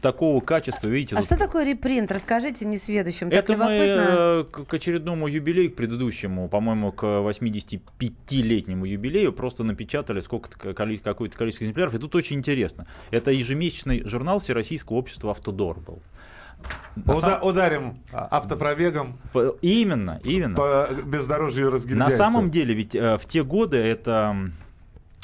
[0.00, 2.10] такого качества, видите, А тут- что такое репринт?
[2.10, 3.28] Расскажите несведущим.
[3.28, 4.08] Так Это мы любопытно.
[4.08, 10.98] э, к, к очередному юбилею, к предыдущему, по-моему, к 85-летнему юбилею, просто напечатали сколько-то, коли-
[10.98, 11.94] какое-то количество экземпляров.
[11.94, 12.86] И тут очень интересно.
[13.10, 16.02] Это ежемесячный журнал Всероссийского общества «Автодор» был.
[16.96, 20.54] Уда- сам- Ударим а, автопробегом по- Именно, именно.
[20.54, 22.16] по бездорожью и На разгильдяйству.
[22.16, 24.54] самом деле, ведь э, в те годы, это м,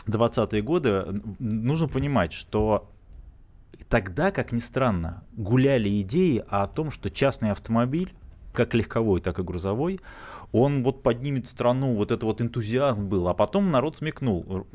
[0.07, 2.91] 20-е годы, нужно понимать, что
[3.89, 8.13] тогда, как ни странно, гуляли идеи о том, что частный автомобиль,
[8.53, 10.01] как легковой, так и грузовой,
[10.53, 14.67] он вот поднимет страну, вот это вот энтузиазм был, а потом народ смекнул,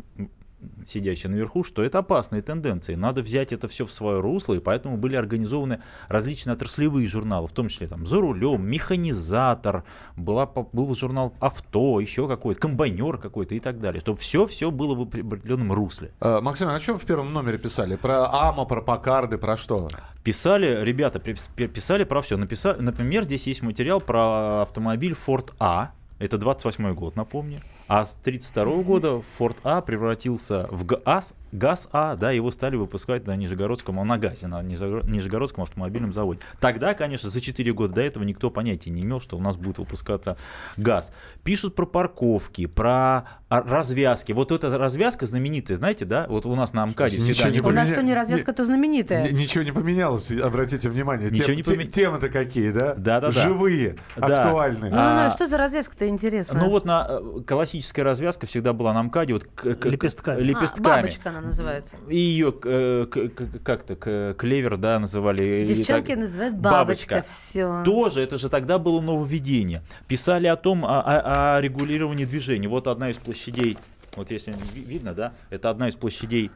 [0.89, 2.95] сидящий наверху, что это опасные тенденции.
[2.95, 7.51] Надо взять это все в свое русло, и поэтому были организованы различные отраслевые журналы, в
[7.51, 9.83] том числе там «За рулем», «Механизатор»,
[10.15, 13.99] была, был журнал «Авто», еще какой-то, «Комбайнер» какой-то и так далее.
[14.01, 16.11] Чтобы все-все было в определенном русле.
[16.19, 17.95] А, Максим, а о чем в первом номере писали?
[17.95, 19.87] Про АМА, про Покарды, про что?
[20.23, 22.37] Писали, ребята, пи- пи- писали про все.
[22.37, 25.91] Написали, например, здесь есть материал про автомобиль Ford А.
[26.17, 27.59] Это 28 год, напомню.
[27.87, 33.27] А с 32 года Ford А превратился в ГАЗ, ГАЗ А, да, его стали выпускать
[33.27, 36.39] на Нижегородском, на ГАЗе, на Нижегоро- Нижегородском автомобильном заводе.
[36.59, 39.77] Тогда, конечно, за 4 года до этого никто понятия не имел, что у нас будет
[39.77, 40.35] выпускаться
[40.77, 41.11] ГАЗ.
[41.43, 44.31] Пишут про парковки, про а, развязки.
[44.31, 47.69] Вот эта развязка знаменитая, знаете, да, вот у нас на МКАДе Ничего всегда не У
[47.69, 49.31] нас поменя- что, не развязка, то знаменитая.
[49.31, 51.29] Ничего не поменялось, обратите внимание.
[51.29, 52.95] Ничего Тем- не поме- Темы-то какие, да?
[52.95, 53.31] Да-да-да.
[53.31, 54.41] Живые, Да.
[54.41, 54.89] актуальные.
[54.91, 56.59] Ну, ну, ну, А- что за развязка-то интересно?
[56.59, 57.41] Ну вот на э,
[57.75, 60.39] классическая развязка всегда была на МКАДе вот к- к- Лепестками.
[60.39, 60.83] А, лепестками.
[60.85, 61.97] бабочка она называется.
[62.09, 65.65] И ее э, к- к- как-то к- клевер, да, называли.
[65.65, 67.21] Девчонки так- называют бабочка.
[67.25, 67.83] Все.
[67.83, 69.81] Тоже, это же тогда было нововведение.
[70.07, 72.67] Писали о том, о, о- о регулировании движения.
[72.69, 73.77] Вот одна из площадей,
[74.15, 76.51] вот если ви- видно, да, это одна из площадей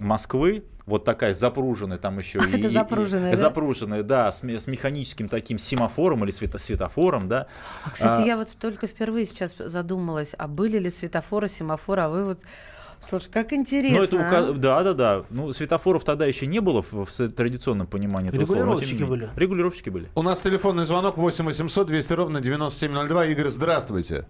[0.00, 2.38] Москвы, вот такая запруженная там еще.
[2.38, 3.36] и- Это и- запруженная, и- да?
[3.36, 7.46] Запруженная, да, с, с механическим таким семафором или свето- светофором, да.
[7.84, 12.08] А, кстати, А, я вот только впервые сейчас задумалась, а были ли светофоры, семафоры, а
[12.08, 12.40] вы вот
[13.00, 14.02] Слушай, как Ну, интересно.
[14.02, 14.52] это ука- а?
[14.54, 15.24] Да, да, да.
[15.30, 19.06] Ну, светофоров тогда еще не было в, в традиционном понимании слова, Регулировщики менее.
[19.08, 19.28] были.
[19.36, 20.08] Регулировщики были.
[20.16, 23.26] У нас телефонный звонок 8 800 200 ровно 9702.
[23.26, 24.26] Игорь, здравствуйте.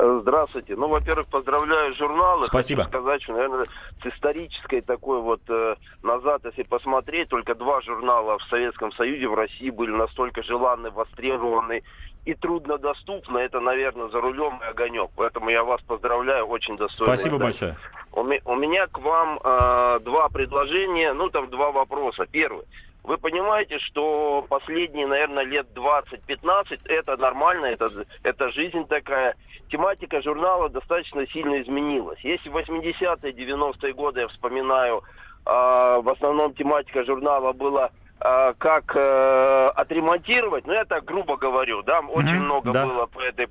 [0.00, 0.76] Э, Здравствуйте.
[0.76, 2.44] Ну, во-первых, поздравляю журналы.
[2.44, 2.84] Спасибо.
[2.84, 3.66] Хочу сказать, что, наверное,
[4.02, 9.34] с исторической такой вот э, назад, если посмотреть, только два журнала в Советском Союзе, в
[9.34, 11.82] России были настолько желанны, востребованы
[12.24, 13.38] и труднодоступны.
[13.38, 15.10] Это, наверное, «За рулем» и «Огонек».
[15.16, 17.16] Поэтому я вас поздравляю, очень достойно.
[17.16, 17.76] Спасибо большое.
[18.12, 22.26] У, у меня к вам э, два предложения, ну там два вопроса.
[22.30, 22.64] Первый.
[23.04, 27.88] Вы понимаете, что последние, наверное, лет 20-15 это нормально, это,
[28.22, 29.34] это жизнь такая.
[29.70, 32.18] Тематика журнала достаточно сильно изменилась.
[32.22, 35.02] Если в 80-е, 90-е годы я вспоминаю,
[35.46, 41.82] э, в основном тематика журнала была э, как э, отремонтировать, ну я так грубо говорю,
[41.82, 42.84] да, очень Мгм, много да.
[42.84, 43.48] было по этой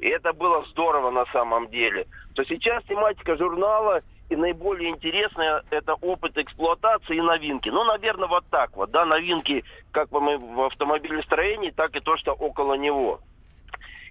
[0.00, 2.06] И это было здорово на самом деле.
[2.34, 7.68] То сейчас тематика журнала и наиболее интересная это опыт эксплуатации и новинки.
[7.68, 12.74] Ну, наверное, вот так вот, да, новинки как в автомобилестроении, так и то, что около
[12.74, 13.20] него.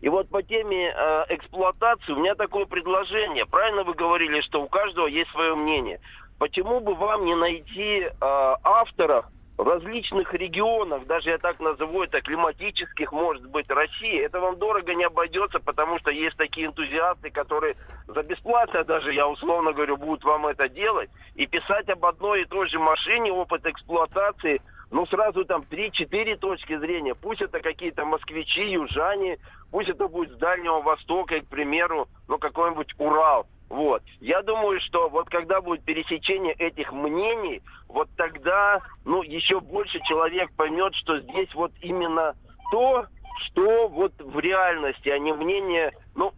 [0.02, 3.46] И вот по теме э, эксплуатации у меня такое предложение.
[3.46, 6.00] Правильно вы говорили, что у каждого есть свое мнение.
[6.38, 12.22] Почему бы вам не найти э, авторов в различных регионах, даже я так назову это,
[12.22, 17.76] климатических, может быть, России, это вам дорого не обойдется, потому что есть такие энтузиасты, которые
[18.08, 22.46] за бесплатно даже, я условно говорю, будут вам это делать, и писать об одной и
[22.46, 27.14] той же машине, опыт эксплуатации, ну, сразу там 3-4 точки зрения.
[27.14, 29.38] Пусть это какие-то москвичи, южане,
[29.72, 33.48] пусть это будет с Дальнего Востока, к примеру, ну, какой-нибудь Урал.
[33.70, 34.02] Вот.
[34.20, 40.52] Я думаю, что вот когда будет пересечение этих мнений, вот тогда, ну, еще больше человек
[40.56, 42.36] поймет, что здесь вот именно
[42.72, 43.06] то,
[43.46, 46.34] что вот в реальности, а не мнение, ну,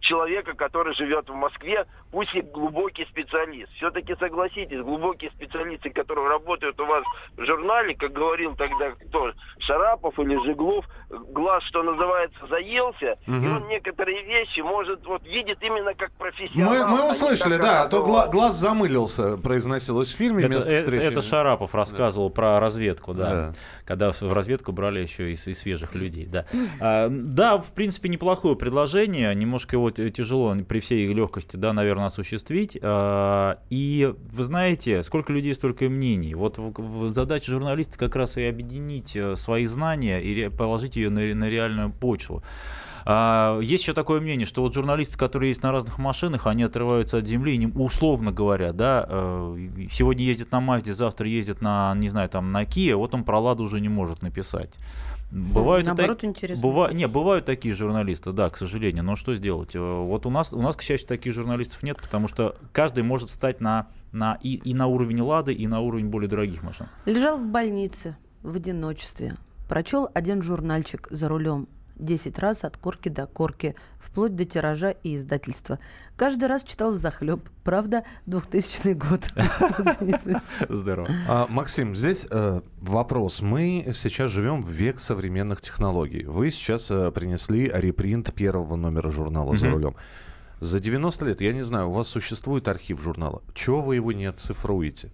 [0.00, 3.70] человека, который живет в Москве, пусть и глубокий специалист.
[3.74, 7.04] Все-таки согласитесь, глубокие специалисты, которые работают у вас
[7.36, 13.56] в журнале, как говорил тогда кто, Шарапов или Жиглов, глаз, что называется, заелся, и Мгм.
[13.56, 16.70] он некоторые вещи, может, вот видит именно как профессионал.
[16.72, 20.54] Мы, а мы не услышали, да, а то гла- глаз замылился, произносилось в фильме Это,
[20.54, 21.02] место э- встречи.
[21.04, 23.30] это Шарапов рассказывал про разведку, да.
[23.30, 23.52] Да.
[23.84, 26.46] Когда в разведку брали еще и, и свежих людей, да.
[26.80, 29.01] А, да, в принципе, неплохое предложение.
[29.06, 32.78] Немножко его тяжело при всей легкости, да, наверное, осуществить.
[32.80, 36.34] А, и вы знаете, сколько людей, столько и мнений.
[36.34, 36.60] Вот
[37.10, 41.48] задача журналиста как раз и объединить э, свои знания и положить ее на, ре- на
[41.48, 42.42] реальную почву.
[43.04, 47.18] А, есть еще такое мнение, что вот журналисты, которые есть на разных машинах, они отрываются
[47.18, 49.56] от земли, не- условно говоря, да, э,
[49.90, 53.40] сегодня ездит на Мазде, завтра ездит на, не знаю, там, на Kia, вот он про
[53.40, 54.76] Ладу уже не может написать.
[55.32, 56.62] Бывают и так- наоборот, интересно.
[56.62, 59.02] Быва- Не, бывают такие журналисты, да, к сожалению.
[59.02, 59.74] Но что сделать?
[59.74, 63.30] Э, Вот у нас, у нас, к счастью, таких журналистов нет, потому что каждый может
[63.30, 66.86] встать на, на, и, и на уровень Лады, и на уровень более дорогих машин.
[67.06, 69.36] Лежал в больнице в одиночестве.
[69.68, 71.66] Прочел один журнальчик за рулем.
[72.02, 75.78] 10 раз от корки до корки, вплоть до тиража и издательства.
[76.16, 77.48] Каждый раз читал в захлеб.
[77.64, 79.20] Правда, 2000 год.
[80.68, 81.08] Здорово.
[81.28, 83.40] А, Максим, здесь э, вопрос.
[83.40, 86.24] Мы сейчас живем в век современных технологий.
[86.24, 89.96] Вы сейчас э, принесли репринт первого номера журнала «За рулем».
[90.60, 93.42] За 90 лет, я не знаю, у вас существует архив журнала.
[93.52, 95.10] Чего вы его не оцифруете?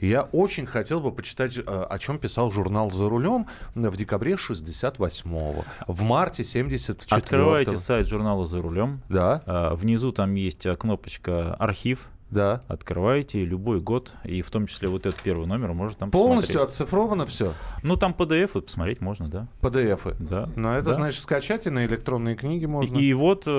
[0.00, 5.64] Я очень хотел бы почитать, э, о чем писал журнал «За рулем» в декабре 68-го,
[5.86, 7.16] в марте 74-го.
[7.16, 9.02] Открываете сайт журнала «За рулем».
[9.08, 12.08] Да, А, Внизу там есть а, кнопочка «Архив».
[12.30, 12.62] Да.
[12.68, 16.74] Открываете любой год, и в том числе вот этот первый номер можно там Полностью посмотреть.
[16.80, 17.52] оцифровано все?
[17.82, 19.48] Ну, там PDF вот посмотреть можно, да.
[19.60, 20.14] PDF-ы?
[20.20, 20.48] Да.
[20.56, 20.94] Но это да.
[20.94, 22.96] значит скачать и на электронные книги можно.
[22.96, 23.50] И, и вот, э,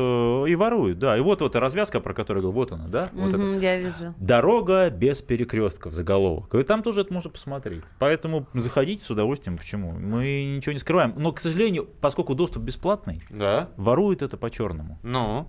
[0.48, 1.18] и воруют, да.
[1.18, 3.10] И вот вот развязка, про которую я говорю, вот она, да.
[3.14, 3.38] Вот это.
[3.38, 4.14] Мгм, Я вижу.
[4.18, 6.54] Дорога без перекрестков, заголовок.
[6.56, 7.84] И там тоже это можно посмотреть.
[8.00, 9.58] Поэтому заходите с удовольствием.
[9.58, 9.92] Почему?
[9.92, 11.14] Мы ничего не скрываем.
[11.18, 13.70] Но, к сожалению, поскольку доступ бесплатный, Да.
[13.78, 15.00] воруют это по-черному.
[15.04, 15.48] Ну.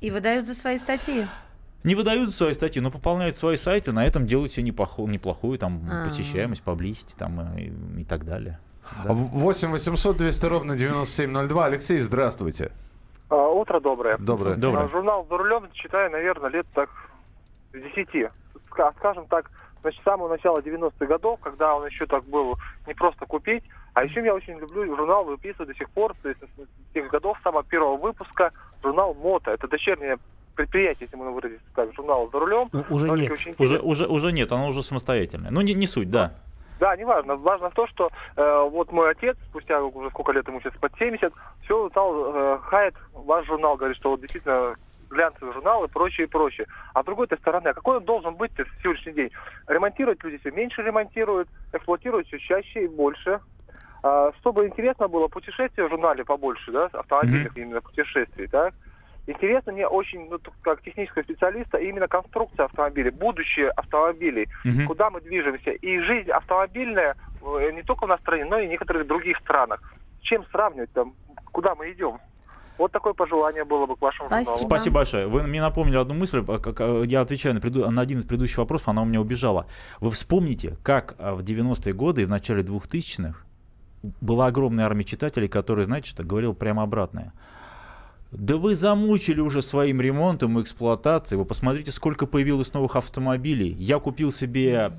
[0.00, 1.26] И выдают за свои статьи.
[1.84, 5.58] Не выдают за свои статьи, но пополняют свои сайты, на этом делают себе неплохую, неплохую
[5.58, 6.04] там, А.
[6.04, 8.58] посещаемость, поблизости там, и, и так далее.
[9.04, 9.12] Да.
[9.12, 11.66] 8 800 200 ровно 9702.
[11.66, 12.72] Алексей, здравствуйте.
[13.28, 14.16] А, Утро доброе.
[14.18, 14.56] Доброе.
[14.56, 14.86] Доброе.
[14.86, 16.88] А, Журнал «За рулем» читаю, наверное, лет так
[17.72, 18.30] с 10.
[18.70, 19.50] Ска- Скажем так,
[19.82, 23.62] значит, с самого начала 90-х годов, когда он еще так был не просто купить.
[23.94, 27.38] А еще я очень люблю журнал, выписываю до сих пор, то есть с тех годов,
[27.44, 29.50] самого первого выпуска, журнал «Мото».
[29.52, 30.18] Это дочернее
[30.54, 32.68] предприятие, если можно выразиться так, журнал «За рулем».
[32.72, 33.32] Ну, уже нет.
[33.32, 35.50] очень Уже, уже, уже нет, оно уже самостоятельное.
[35.50, 36.32] Ну, не, не суть, да.
[36.80, 37.36] Да, не важно.
[37.36, 41.32] Важно то, что э, вот мой отец, спустя уже сколько лет ему сейчас, под 70,
[41.62, 44.74] все стал э, хает ваш журнал, говорит, что вот действительно
[45.08, 46.66] глянцевый журнал и прочее, и прочее.
[46.92, 49.30] А с другой стороны, а какой он должен быть в сегодняшний день?
[49.68, 53.40] Ремонтировать люди все меньше ремонтируют, эксплуатируют все чаще и больше.
[54.02, 58.74] А, чтобы интересно было, путешествия в журнале побольше, да, автомобильных именно путешествий, так?
[59.26, 64.86] Интересно мне очень, ну, как технического специалиста, именно конструкция автомобилей, будущее автомобилей, Мгм.
[64.86, 65.70] куда мы движемся.
[65.70, 69.38] И жизнь автомобильная э, не только у нас в стране, но и в некоторых других
[69.38, 69.80] странах.
[70.20, 71.14] С чем сравнивать там,
[71.52, 72.18] куда мы идем?
[72.76, 74.50] Вот такое пожелание было бы к вашему Спасибо.
[74.50, 74.68] журналу.
[74.68, 75.26] Спасибо большое.
[75.26, 78.58] Вы мне напомнили одну мысль, как, а, я отвечаю на, преду- на один из предыдущих
[78.58, 79.66] вопросов, она у меня убежала.
[80.00, 83.44] Вы вспомните, как в 90-е годы и в начале 2000-х
[84.20, 87.32] была огромная армия читателей, которые, знаете что, говорил прямо обратное.
[88.36, 91.38] Да вы замучили уже своим ремонтом и эксплуатацией.
[91.38, 93.76] Вы посмотрите, сколько появилось новых автомобилей.
[93.78, 94.92] Я купил себе,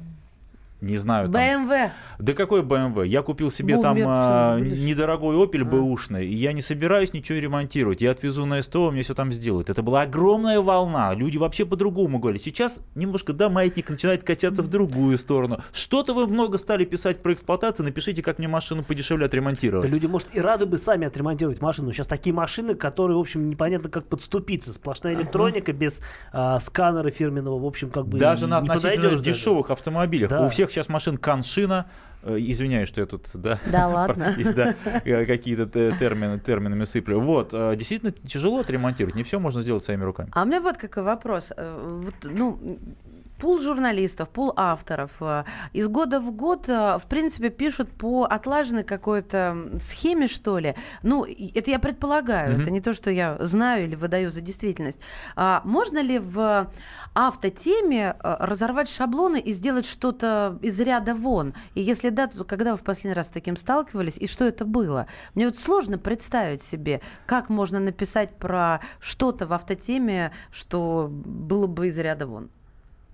[0.86, 1.92] не знаю, там, БМВ.
[2.20, 3.08] да какой BMW?
[3.08, 4.80] Я купил себе там Бумер, а, же, видишь.
[4.86, 8.02] недорогой Opel бэушный, и я не собираюсь ничего ремонтировать.
[8.02, 9.70] Я отвезу на СТО, мне все там сделают.
[9.70, 11.14] Это была огромная волна.
[11.14, 12.42] Люди вообще по-другому говорили.
[12.42, 15.60] Сейчас немножко, да, маятник начинает качаться в другую сторону.
[15.74, 19.90] Что-то вы много стали писать про эксплуатацию, напишите, как мне машину подешевле Да отремонтировать.
[19.90, 21.92] люди, может, и рады бы сами отремонтировать машину.
[21.92, 24.74] Сейчас такие машины, которые, в общем, непонятно как подступиться.
[24.74, 29.34] Сплошная электроника, без а, сканера фирменного, в общем, как бы Даже на относительно подойдешь даже.
[29.34, 30.30] дешевых автомобилях.
[30.30, 30.46] Да.
[30.46, 31.86] У всех сейчас машин Каншина.
[32.24, 34.36] Э, Извиняюсь, что я тут, да, Да ладно.
[34.56, 37.20] да, э, какие-то те- термины, терминами сыплю.
[37.22, 40.30] Вот, э, действительно тяжело отремонтировать, не все можно сделать своими руками.
[40.34, 41.54] А у меня вот какой вопрос.
[41.58, 42.80] Вот, ну,
[43.40, 45.44] пул журналистов, пул авторов э,
[45.74, 50.76] из года в год, э, в принципе, пишут по отлаженной какой-то схеме, что ли.
[51.04, 52.62] Ну, это я предполагаю, Мгм.
[52.62, 55.00] это не то, что я знаю или выдаю за действительность.
[55.36, 56.70] А можно ли в
[57.14, 61.54] автотеме э, разорвать шаблоны и сделать что-то из ряда вон?
[61.74, 64.66] И если да, то когда вы в последний раз с таким сталкивались, и что это
[64.66, 65.08] было?
[65.34, 71.88] Мне вот сложно представить себе, как можно написать про что-то в автотеме, что было бы
[71.88, 72.50] из ряда вон.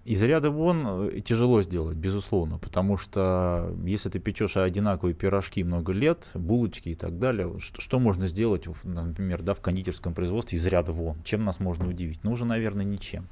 [0.04, 5.94] Из ряда вон э, тяжело сделать, безусловно, потому что если ты печешь одинаковые пирожки много
[5.94, 10.66] лет, булочки и так далее, что, что можно сделать, например, да, в кондитерском производстве из
[10.66, 11.22] ряда вон?
[11.24, 12.24] Чем нас можно удивить?
[12.24, 13.28] Ну, уже, наверное, ничем.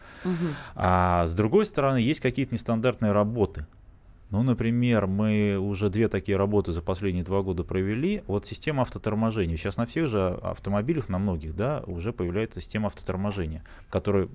[0.75, 3.65] А с другой стороны, есть какие-то нестандартные работы.
[4.29, 8.21] Ну, например, мы уже две такие работы за последние два года провели.
[8.27, 9.58] Вот система автоторможения.
[9.58, 14.29] Сейчас на всех же автомобилях, на многих, да, уже появляется система автоторможения, которая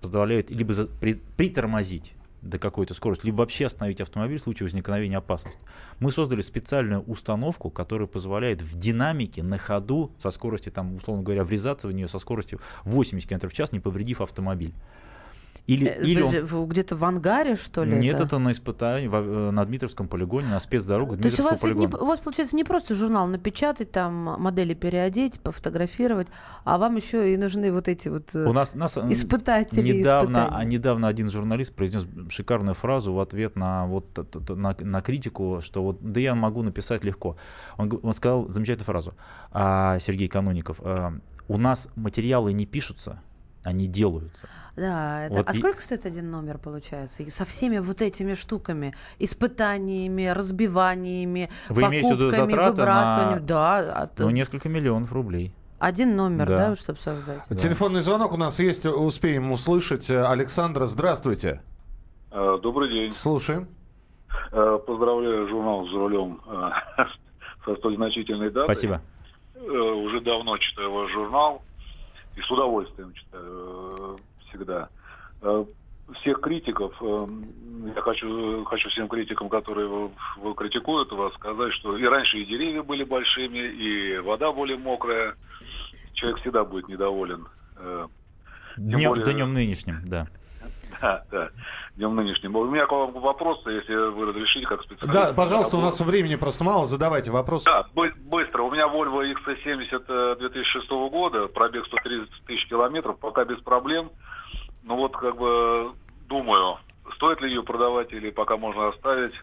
[0.00, 5.16] позволяет либо за- при- притормозить до какой-то скорости, либо вообще остановить автомобиль в случае возникновения
[5.16, 5.58] опасности.
[5.98, 11.44] Мы создали специальную установку, которая позволяет в динамике на ходу со скоростью, там, условно говоря,
[11.44, 14.74] врезаться в нее со скоростью 80 км в час, не повредив автомобиль.
[15.66, 17.96] Или, Э, или он- Где-то в ангаре, что ли?
[17.96, 21.86] Нет, это на испытании э, на Дмитровском полигоне, на спецдорогах То есть у вас, не,
[21.86, 26.28] у вас получается не просто журнал напечатать, там модели переодеть, пофотографировать,
[26.64, 30.64] а вам еще и нужны вот эти вот э, У нас, нас испытатели недавно, а
[30.64, 34.06] недавно один журналист произнес шикарную фразу в ответ на вот
[34.48, 37.36] на, на критику, что вот да я могу написать легко.
[37.76, 39.14] Он, он сказал замечательную фразу.
[39.50, 41.14] А, Сергей Каноников, а,
[41.48, 43.20] у нас материалы не пишутся,
[43.66, 44.48] они делаются.
[44.76, 45.34] Да, это...
[45.34, 47.24] Вот а и- сколько стоит один номер, получается?
[47.24, 52.84] И со всеми вот этими штуками, испытаниями, разбиваниями, Вы имеете в виду покупками, затраты на-
[52.86, 53.46] выбрасыванием.
[53.46, 55.52] Да, а Ну, несколько миллионов рублей.
[55.80, 56.68] один номер, Да.
[56.70, 57.40] да, чтобы создать.
[57.58, 60.08] Телефонный звонок у нас есть, успеем услышать.
[60.10, 61.60] Александра, здравствуйте.
[62.30, 63.12] Э, Добрый день.
[63.12, 63.68] Слушаем.
[64.52, 66.70] Э, Поздравляю журнал «За рулем» э,
[67.64, 68.66] со столь значительной датой.
[68.66, 69.00] Спасибо.
[69.56, 71.62] Уже давно читаю ваш журнал
[72.36, 74.18] и с удовольствием читаю э,
[74.48, 74.88] всегда.
[75.42, 75.64] Э,
[76.20, 77.26] Всех критиков, э,
[77.96, 82.44] я хочу, хочу всем критикам, которые вы- вы критикуют вас, сказать, что и раньше и
[82.44, 85.34] деревья были большими, и вода более мокрая.
[86.12, 87.48] Человек всегда будет недоволен.
[87.74, 88.08] Тем
[88.76, 90.28] Днем, более- днем нынешним, да.
[91.00, 91.50] Да, да,
[91.96, 92.54] днем нынешним.
[92.54, 95.12] У меня к вам вопрос, если вы разрешите, как специалист.
[95.12, 97.64] Да, пожалуйста, у нас времени просто мало, задавайте вопрос.
[97.64, 98.62] Да, бы- быстро.
[98.62, 104.10] У меня Volvo XC70 э, 2006 года, пробег 130 тысяч километров, пока без проблем.
[104.84, 105.92] Ну вот, как бы,
[106.28, 106.78] думаю,
[107.16, 109.34] стоит ли ее продавать или пока можно оставить.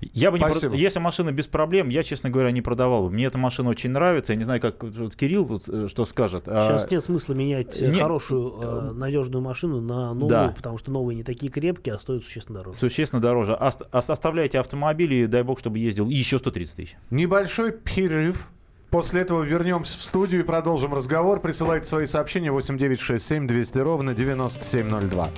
[0.00, 0.74] Я бы не Спасибо.
[0.74, 3.10] прод- Если машина без проблем, я, честно говоря, не продавал бы.
[3.10, 4.32] Мне эта машина очень нравится.
[4.32, 6.44] Я не знаю, как вот Кирилл тут э, что скажет.
[6.46, 10.54] А, Сейчас нет смысла менять э, не- хорошую, э, надежную машину на новую, Да.
[10.56, 12.78] потому что новые не такие крепкие, а стоят существенно дороже.
[12.78, 13.52] Существенно дороже.
[13.52, 16.96] Ост- ос- оставляйте автомобиль и дай бог, чтобы ездил и еще 130 тысяч.
[17.10, 18.48] Небольшой перерыв.
[18.90, 21.40] После этого вернемся в студию и продолжим разговор.
[21.40, 25.28] Присылайте свои сообщения 8967 200 ровно 9702.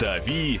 [0.00, 0.60] «Дави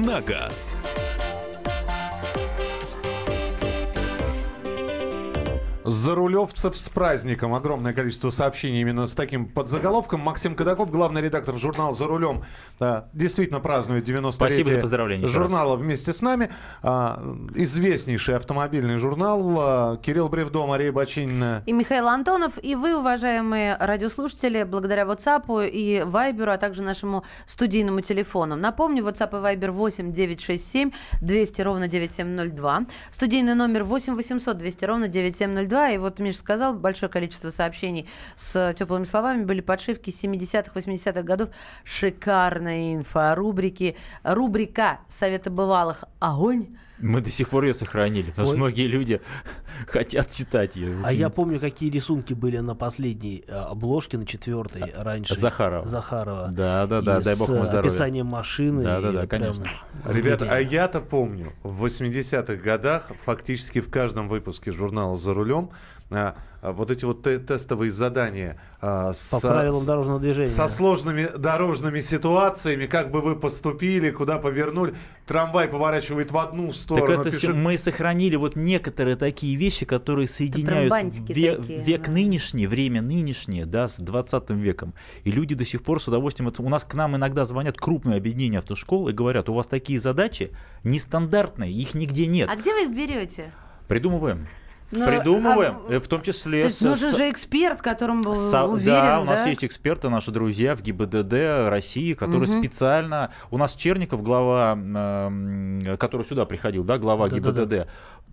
[0.00, 0.76] на газ».
[5.90, 7.54] Зарулевцев с праздником.
[7.54, 10.20] Огромное количество сообщений именно с таким подзаголовком.
[10.20, 12.42] Максим Кадаков, главный редактор журнала «За рулем»,
[12.78, 16.50] да, действительно празднует 90 Спасибо за поздравления еще журнала вместе с нами.
[16.82, 17.22] А,
[17.54, 19.56] известнейший автомобильный журнал.
[19.58, 21.62] А, Кирилл Бревдо, Мария Бочинина.
[21.66, 28.00] И Михаил Антонов, и вы, уважаемые радиослушатели, благодаря WhatsApp и Viber, а также нашему студийному
[28.00, 28.56] телефону.
[28.56, 32.86] Напомню, WhatsApp и Viber 8 967 200 ровно 9702.
[33.10, 35.79] Студийный номер 8 800 200 ровно 9702.
[35.88, 41.48] И вот Миша сказал, большое количество сообщений с теплыми словами были подшивки 70-х, 80-х годов.
[41.84, 43.34] Шикарная инфа.
[43.34, 46.76] Рубрики, рубрика Совета бывалых «Огонь».
[47.00, 49.20] Мы до сих пор ее сохранили, потому что многие люди
[49.88, 50.96] хотят читать ее.
[51.04, 55.36] А я помню, какие рисунки были на последней э, обложке, на четвертой раньше.
[55.36, 55.86] Захарова.
[55.86, 56.48] Захарова.
[56.48, 57.80] Да, да, да, И дай бог ему здоровья.
[57.80, 58.82] описанием машины.
[58.82, 59.64] Да, да, да, конечно.
[60.06, 65.70] Ребята, а я-то помню, в 80-х годах фактически в каждом выпуске журнала «За рулем»
[66.10, 70.48] а, а, вот эти вот те- тестовые задания а, с, По правилам дорожного движения.
[70.48, 74.94] со сложными дорожными ситуациями, как бы вы поступили, куда повернули.
[75.26, 77.20] Трамвай поворачивает в одну Так сторону.
[77.20, 82.12] это пешеход- всё- мы сохранили вот некоторые такие вещи, которые соединяют ве- такие, век да.
[82.12, 84.94] нынешний, время нынешнее, да, с 20 веком.
[85.24, 86.48] И люди до сих пор с удовольствием...
[86.48, 89.98] это- У нас к нам иногда звонят крупные объединения автошкол и говорят, у вас такие
[90.00, 90.50] задачи
[90.84, 92.48] нестандартные, их нигде нет.
[92.50, 93.50] А где вы их берете?
[93.88, 94.46] Придумываем.
[94.92, 96.62] Ну, Придумываем, а- э, в том числе...
[96.62, 99.48] То есть с- нужен с- же эксперт, которому был Со- уверен, да, у нас да?
[99.48, 102.58] есть эксперты, наши друзья в ГИБДД России, которые Мгм.
[102.60, 103.30] специально...
[103.52, 107.62] У нас Черников, глава, эм, который сюда приходил, да, глава Да-да-да.
[107.62, 107.88] ГИБДД,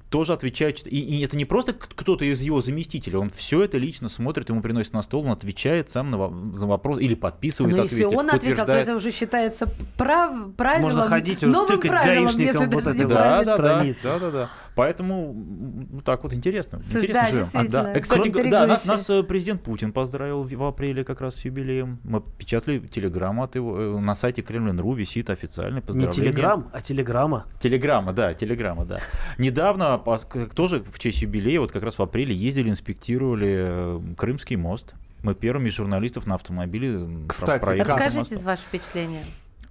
[0.10, 0.86] тоже отвечает.
[0.88, 4.62] И, и это не просто кто-то из его заместителей, он все это лично смотрит, ему
[4.62, 8.18] приносит на стол, он отвечает сам на за вопрос или подписывает Но Ну, если ответы,
[8.18, 8.88] он ответил, то утверждает.
[8.88, 10.54] это уже считается прав...
[10.56, 14.04] правилом, Можно ходить, новым тыкать правилом, гаишникам если вот не вот Да, да, да, страницы.
[14.04, 14.50] да, да, да.
[14.76, 16.80] Поэтому так вот интересно.
[16.84, 17.48] Слушай, интересно да, живем.
[17.54, 18.00] А, да.
[18.00, 22.00] Кстати, да, нас, нас э, президент Путин поздравил в, апреле как раз с юбилеем.
[22.04, 23.80] Мы печатали телеграмму от его.
[23.80, 26.32] э, На сайте Кремлин.ру висит официальное Не поздравление.
[26.32, 27.46] телеграм, а телеграмма.
[27.60, 29.00] Телеграмма, да, телеграмма, да.
[29.40, 34.56] Недавно, к- тоже в честь юбилея, вот как раз в апреле ездили, инспектировали э, Крымский
[34.56, 34.94] мост.
[35.24, 38.46] Мы первыми из журналистов на автомобиле про- Кстати, проехали по Расскажите мосту.
[38.46, 39.24] ваши впечатления.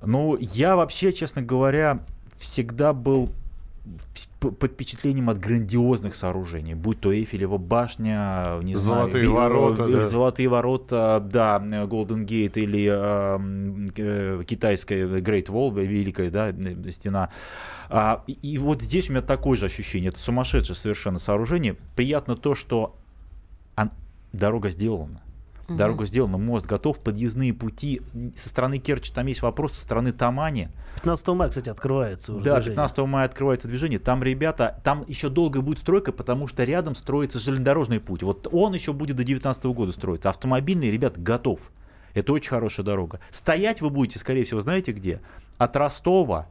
[0.02, 2.00] Ну, я вообще, честно говоря,
[2.36, 3.30] всегда был
[4.40, 10.04] под впечатлением от грандиозных сооружений, будь то Эйфелева башня, не Золотые знаю, ворота, э, да.
[10.04, 16.90] Золотые ворота, да, Голден Гейт или э, м, э, китайская Great Wall, великая, да, э,
[16.90, 17.30] стена.
[17.88, 21.76] А, и, и вот здесь у меня такое же ощущение, это сумасшедшее совершенно сооружение.
[21.94, 22.96] Приятно то, что
[24.32, 25.20] дорога сделана.
[25.68, 25.76] Мгм.
[25.78, 28.00] Дорога сделана, мост готов, подъездные пути.
[28.36, 30.68] Со стороны Керчи там есть вопрос, со стороны Тамани.
[31.02, 32.76] 15 мая, кстати, открывается уже Да, движение.
[32.76, 33.98] 15 мая открывается движение.
[33.98, 38.22] Там, ребята, там еще долго будет стройка, потому что рядом строится железнодорожный путь.
[38.22, 40.30] Вот он еще будет до 19 года строиться.
[40.30, 41.70] Автомобильный, ребят, готов.
[42.14, 43.20] Это очень хорошая дорога.
[43.30, 45.20] Стоять вы будете, скорее всего, знаете где?
[45.58, 46.48] От Ростова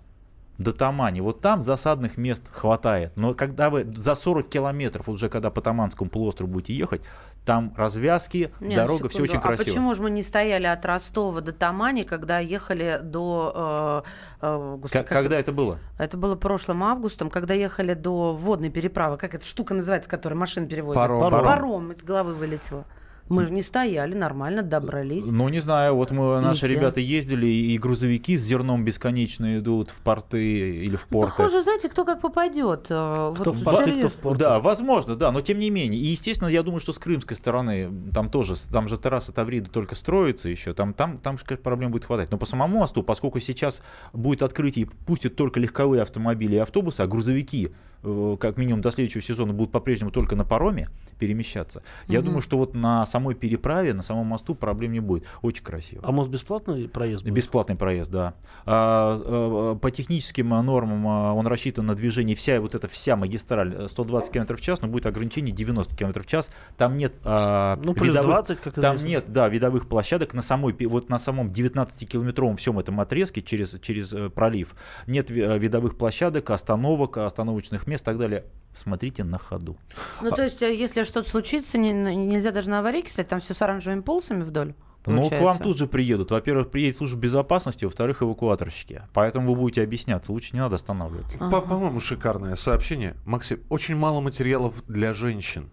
[0.58, 1.20] до Тамани.
[1.20, 3.12] Вот там засадных мест хватает.
[3.16, 7.02] Но когда вы за 40 километров, уже когда по Таманскому полуострову будете ехать,
[7.46, 9.64] там развязки, Не, дорога, все секунду, очень красиво.
[9.64, 14.04] А почему же мы не стояли от Ростова до Тамани, когда ехали до...
[14.42, 15.80] э, э, господи, К- как когда это было?
[15.98, 19.18] Это было прошлым августом, когда ехали до водной переправы.
[19.18, 20.96] Как эта штука называется, которая машин перевозит?
[20.96, 21.20] Паром.
[21.22, 21.46] Паром.
[21.46, 21.92] Паром.
[21.92, 22.86] из головы вылетело.
[23.28, 25.32] Мы же не стояли, нормально добрались.
[25.32, 26.80] Ну, не знаю, вот мы, наши Видите?
[26.80, 31.32] ребята ездили, и грузовики с зерном бесконечно идут в порты или в порты.
[31.38, 32.86] Похоже, знаете, кто как попадет.
[32.90, 34.40] э, Кто вот в порты, кто в порты.
[34.40, 36.00] Да, возможно, да, но тем не менее.
[36.00, 39.96] И, естественно, я думаю, что с крымской стороны, там тоже, там же трасса Таврида только
[39.96, 42.30] строится еще, там, там, там же проблем будет хватать.
[42.30, 43.82] Но по самому мосту, поскольку сейчас
[44.14, 47.72] будет открытие, и пустят только легковые автомобили и автобусы, а грузовики,
[48.04, 52.58] э, как минимум до следующего сезона, будут по-прежнему только на пароме перемещаться, я думаю, что
[52.58, 55.26] вот на самой переправе, на самом мосту проблем не будет.
[55.42, 56.04] Очень красиво.
[56.06, 57.24] А мост бесплатный проезд?
[57.24, 57.34] Будет?
[57.34, 58.34] Бесплатный проезд, да.
[58.66, 63.88] А, а, по техническим нормам а, он рассчитан на движение, вся вот эта вся магистраль
[63.88, 66.52] 120 км в час, но будет ограничение 90 км в час.
[66.78, 69.08] Там нет ну, плюс видовых, 20, как Там известно.
[69.08, 74.14] нет, да, видовых площадок на самой, вот на самом 19-километровом всем этом отрезке через, через
[74.14, 74.76] э, пролив.
[75.08, 78.44] Нет э, видовых площадок, остановок, остановочных мест и так далее.
[78.74, 79.78] Смотрите на ходу.
[80.22, 83.54] Ну, то есть, э, если что-то случится, не- нельзя даже на аварийке стать, там все
[83.54, 84.74] с оранжевыми полосами вдоль?
[85.08, 86.32] Ну, к вам тут же приедут.
[86.32, 89.04] Во-первых, приедет служба безопасности, во-вторых, эвакуаторщики.
[89.14, 90.32] Поэтому вы будете объясняться.
[90.32, 91.38] Лучше не надо останавливаться.
[91.38, 93.16] По- По-моему, шикарное сообщение.
[93.24, 95.70] Максим, очень мало материалов для женщин.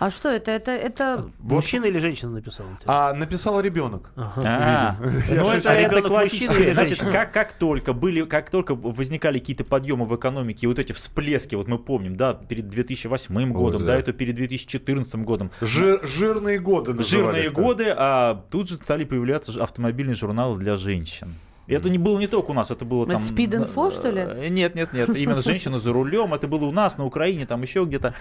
[0.00, 0.50] А что это?
[0.50, 1.22] Это, это...
[1.40, 2.64] Мужчина или женщина написал?
[2.86, 4.10] А написал ребенок.
[4.16, 5.22] А, Видимо.
[5.28, 6.48] Я Ну, это, А это ребенок классическое.
[6.48, 7.12] мужчина или Значит, женщина?
[7.12, 11.68] как, как только были, как только возникали какие-то подъемы в экономике, вот эти всплески, вот
[11.68, 13.92] мы помним, да, перед 2008 годом, да.
[13.92, 15.50] да, это перед 2014 годом.
[15.60, 21.34] Жир- жирные годы Жирные годы, а тут же стали появляться автомобильные журналы для женщин.
[21.68, 23.16] Это не было не только у нас, это было там...
[23.16, 24.22] Speed Info, что ли?
[24.22, 27.62] э, Нет, нет, нет, именно женщина за рулем, это было у нас, на Украине, там
[27.62, 28.14] еще где-то.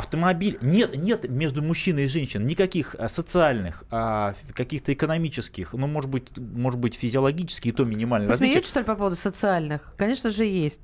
[0.00, 6.08] Автомобиль, нет, нет между мужчиной и женщиной никаких а, социальных, а, каких-то экономических, ну, может
[6.08, 7.84] быть, может быть, физиологических, и то
[8.26, 8.52] различия.
[8.52, 9.92] смеетесь, что ли, по поводу социальных?
[9.98, 10.80] Конечно же, есть.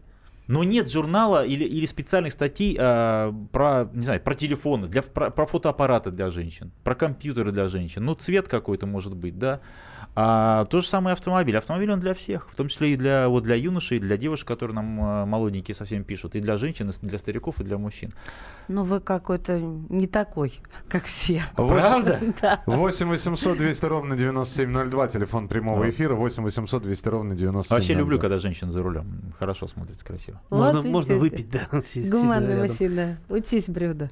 [0.48, 5.30] Но нет журнала или, или специальных статей а, про, не знаю, про телефоны, для, про,
[5.30, 8.04] про фотоаппараты для женщин, про компьютеры для женщин.
[8.04, 9.60] Ну, цвет какой-то может быть, да.
[10.18, 11.58] А, то же самое автомобиль.
[11.58, 14.48] Автомобиль он для всех, в том числе и для, вот, для юношей, и для девушек,
[14.48, 18.12] которые нам а, молоденькие совсем пишут, и для женщин, и для стариков, и для мужчин.
[18.68, 20.54] Ну, вы какой-то не такой,
[20.88, 21.42] как все.
[21.54, 22.18] Правда?
[22.40, 22.62] Да.
[22.66, 27.76] 8 800 200 ровно 9702, телефон прямого эфира, 8 800 200 ровно 9702.
[27.76, 29.34] Вообще люблю, когда женщина за рулем.
[29.38, 30.40] Хорошо смотрится, красиво.
[30.50, 33.18] Можно, Вот можно видите, выпить, да, Гуманный мужчина.
[33.28, 34.10] Учись, бревда.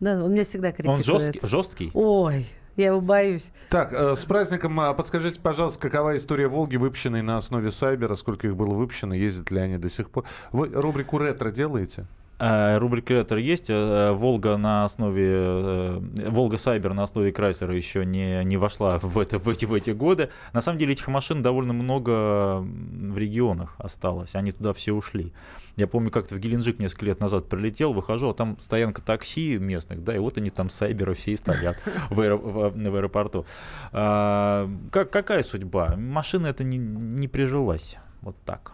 [0.00, 0.98] Да, он меня всегда критикует.
[0.98, 1.40] Он жесткий?
[1.42, 1.90] жесткий?
[1.94, 2.46] Ой,
[2.78, 3.50] я его боюсь.
[3.68, 8.46] Так, э, с праздником а, подскажите, пожалуйста, какова история Волги, выпущенной на основе Сайбера, сколько
[8.46, 10.24] их было выпущено, ездят ли они до сих пор?
[10.52, 12.06] Вы рубрику ретро делаете?
[12.40, 13.66] Э, Рубрика «Ретро» есть.
[13.68, 15.26] э, Волга на основе...
[15.28, 19.74] э, Волга Сайбер на основе Крайслера еще не, не вошла в, это, в, эти, в
[19.74, 20.28] эти годы.
[20.52, 24.34] На самом деле этих машин довольно много в регионах осталось.
[24.36, 25.32] Они туда все ушли.
[25.76, 30.02] Я помню, как-то в Геленджик несколько лет назад прилетел, выхожу, а там стоянка такси местных,
[30.02, 31.76] да, и вот они там Сайберы все и стоят
[32.10, 33.46] в, аэро- в- в аэропорту.
[33.92, 35.94] А, как, какая судьба?
[35.96, 37.96] Машина это не, не прижилась.
[38.22, 38.72] Вот так.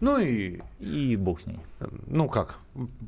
[0.00, 1.60] Ну и, И бог с ней.
[2.06, 2.56] Ну как,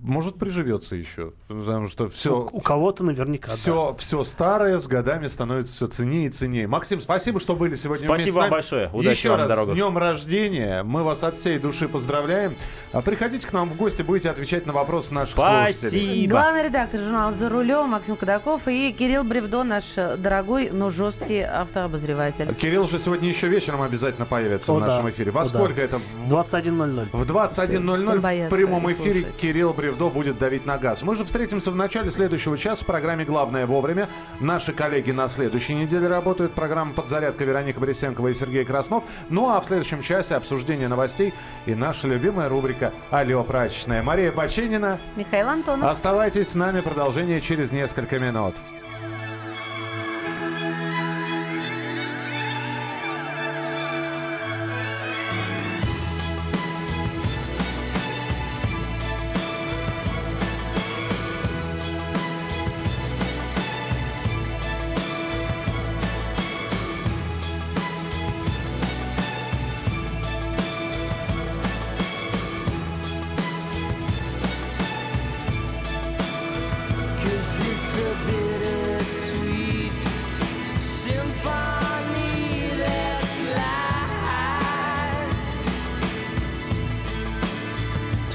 [0.02, 2.38] может приживется еще, потому что все...
[2.38, 3.54] У, у кого-то наверняка, да.
[3.54, 6.66] Все, все старое с годами становится все ценнее и ценнее.
[6.66, 8.90] Максим, спасибо, что были сегодня Спасибо вместе с вам большое.
[8.92, 9.74] Удачи Еще вам на раз с дорогах.
[9.74, 10.82] днем рождения.
[10.82, 12.56] Мы вас от всей души поздравляем.
[12.92, 15.72] А Приходите к нам в гости, будете отвечать на вопросы наших слушателей.
[15.72, 16.30] Спасибо.
[16.30, 22.54] Главный редактор журнала «За рулем» Максим Кадаков и Кирилл Бревдо, наш дорогой, но жесткий автообозреватель.
[22.54, 25.10] Кирилл же сегодня еще вечером обязательно появится О, в нашем да.
[25.10, 25.30] эфире.
[25.30, 25.48] Во О, да.
[25.48, 26.00] сколько это?
[26.28, 27.08] 21.00.
[27.12, 29.40] В 21.00 Всем в боятся прямом и эфире слушать.
[29.40, 31.02] Кирилл Бревдо будет давить на газ.
[31.02, 34.08] Мы же встретимся в начале следующего часа в программе «Главное вовремя».
[34.40, 36.54] Наши коллеги на следующей неделе работают.
[36.54, 39.04] Программа «Подзарядка» Вероника Борисенкова и Сергей Краснов.
[39.28, 41.34] Ну а в следующем часе обсуждение новостей
[41.66, 44.02] и наша любимая рубрика «Алло, прачечная».
[44.02, 44.98] Мария Баченина.
[45.16, 45.90] Михаил Антонов.
[45.90, 46.80] Оставайтесь с нами.
[46.80, 48.56] Продолжение через несколько минут.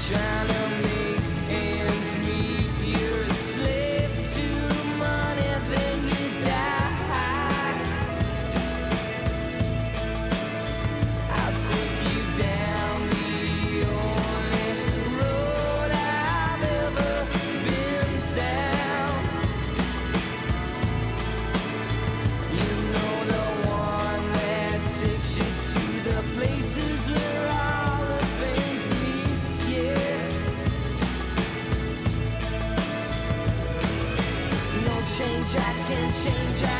[0.08, 0.59] challenge.
[36.22, 36.79] 旋转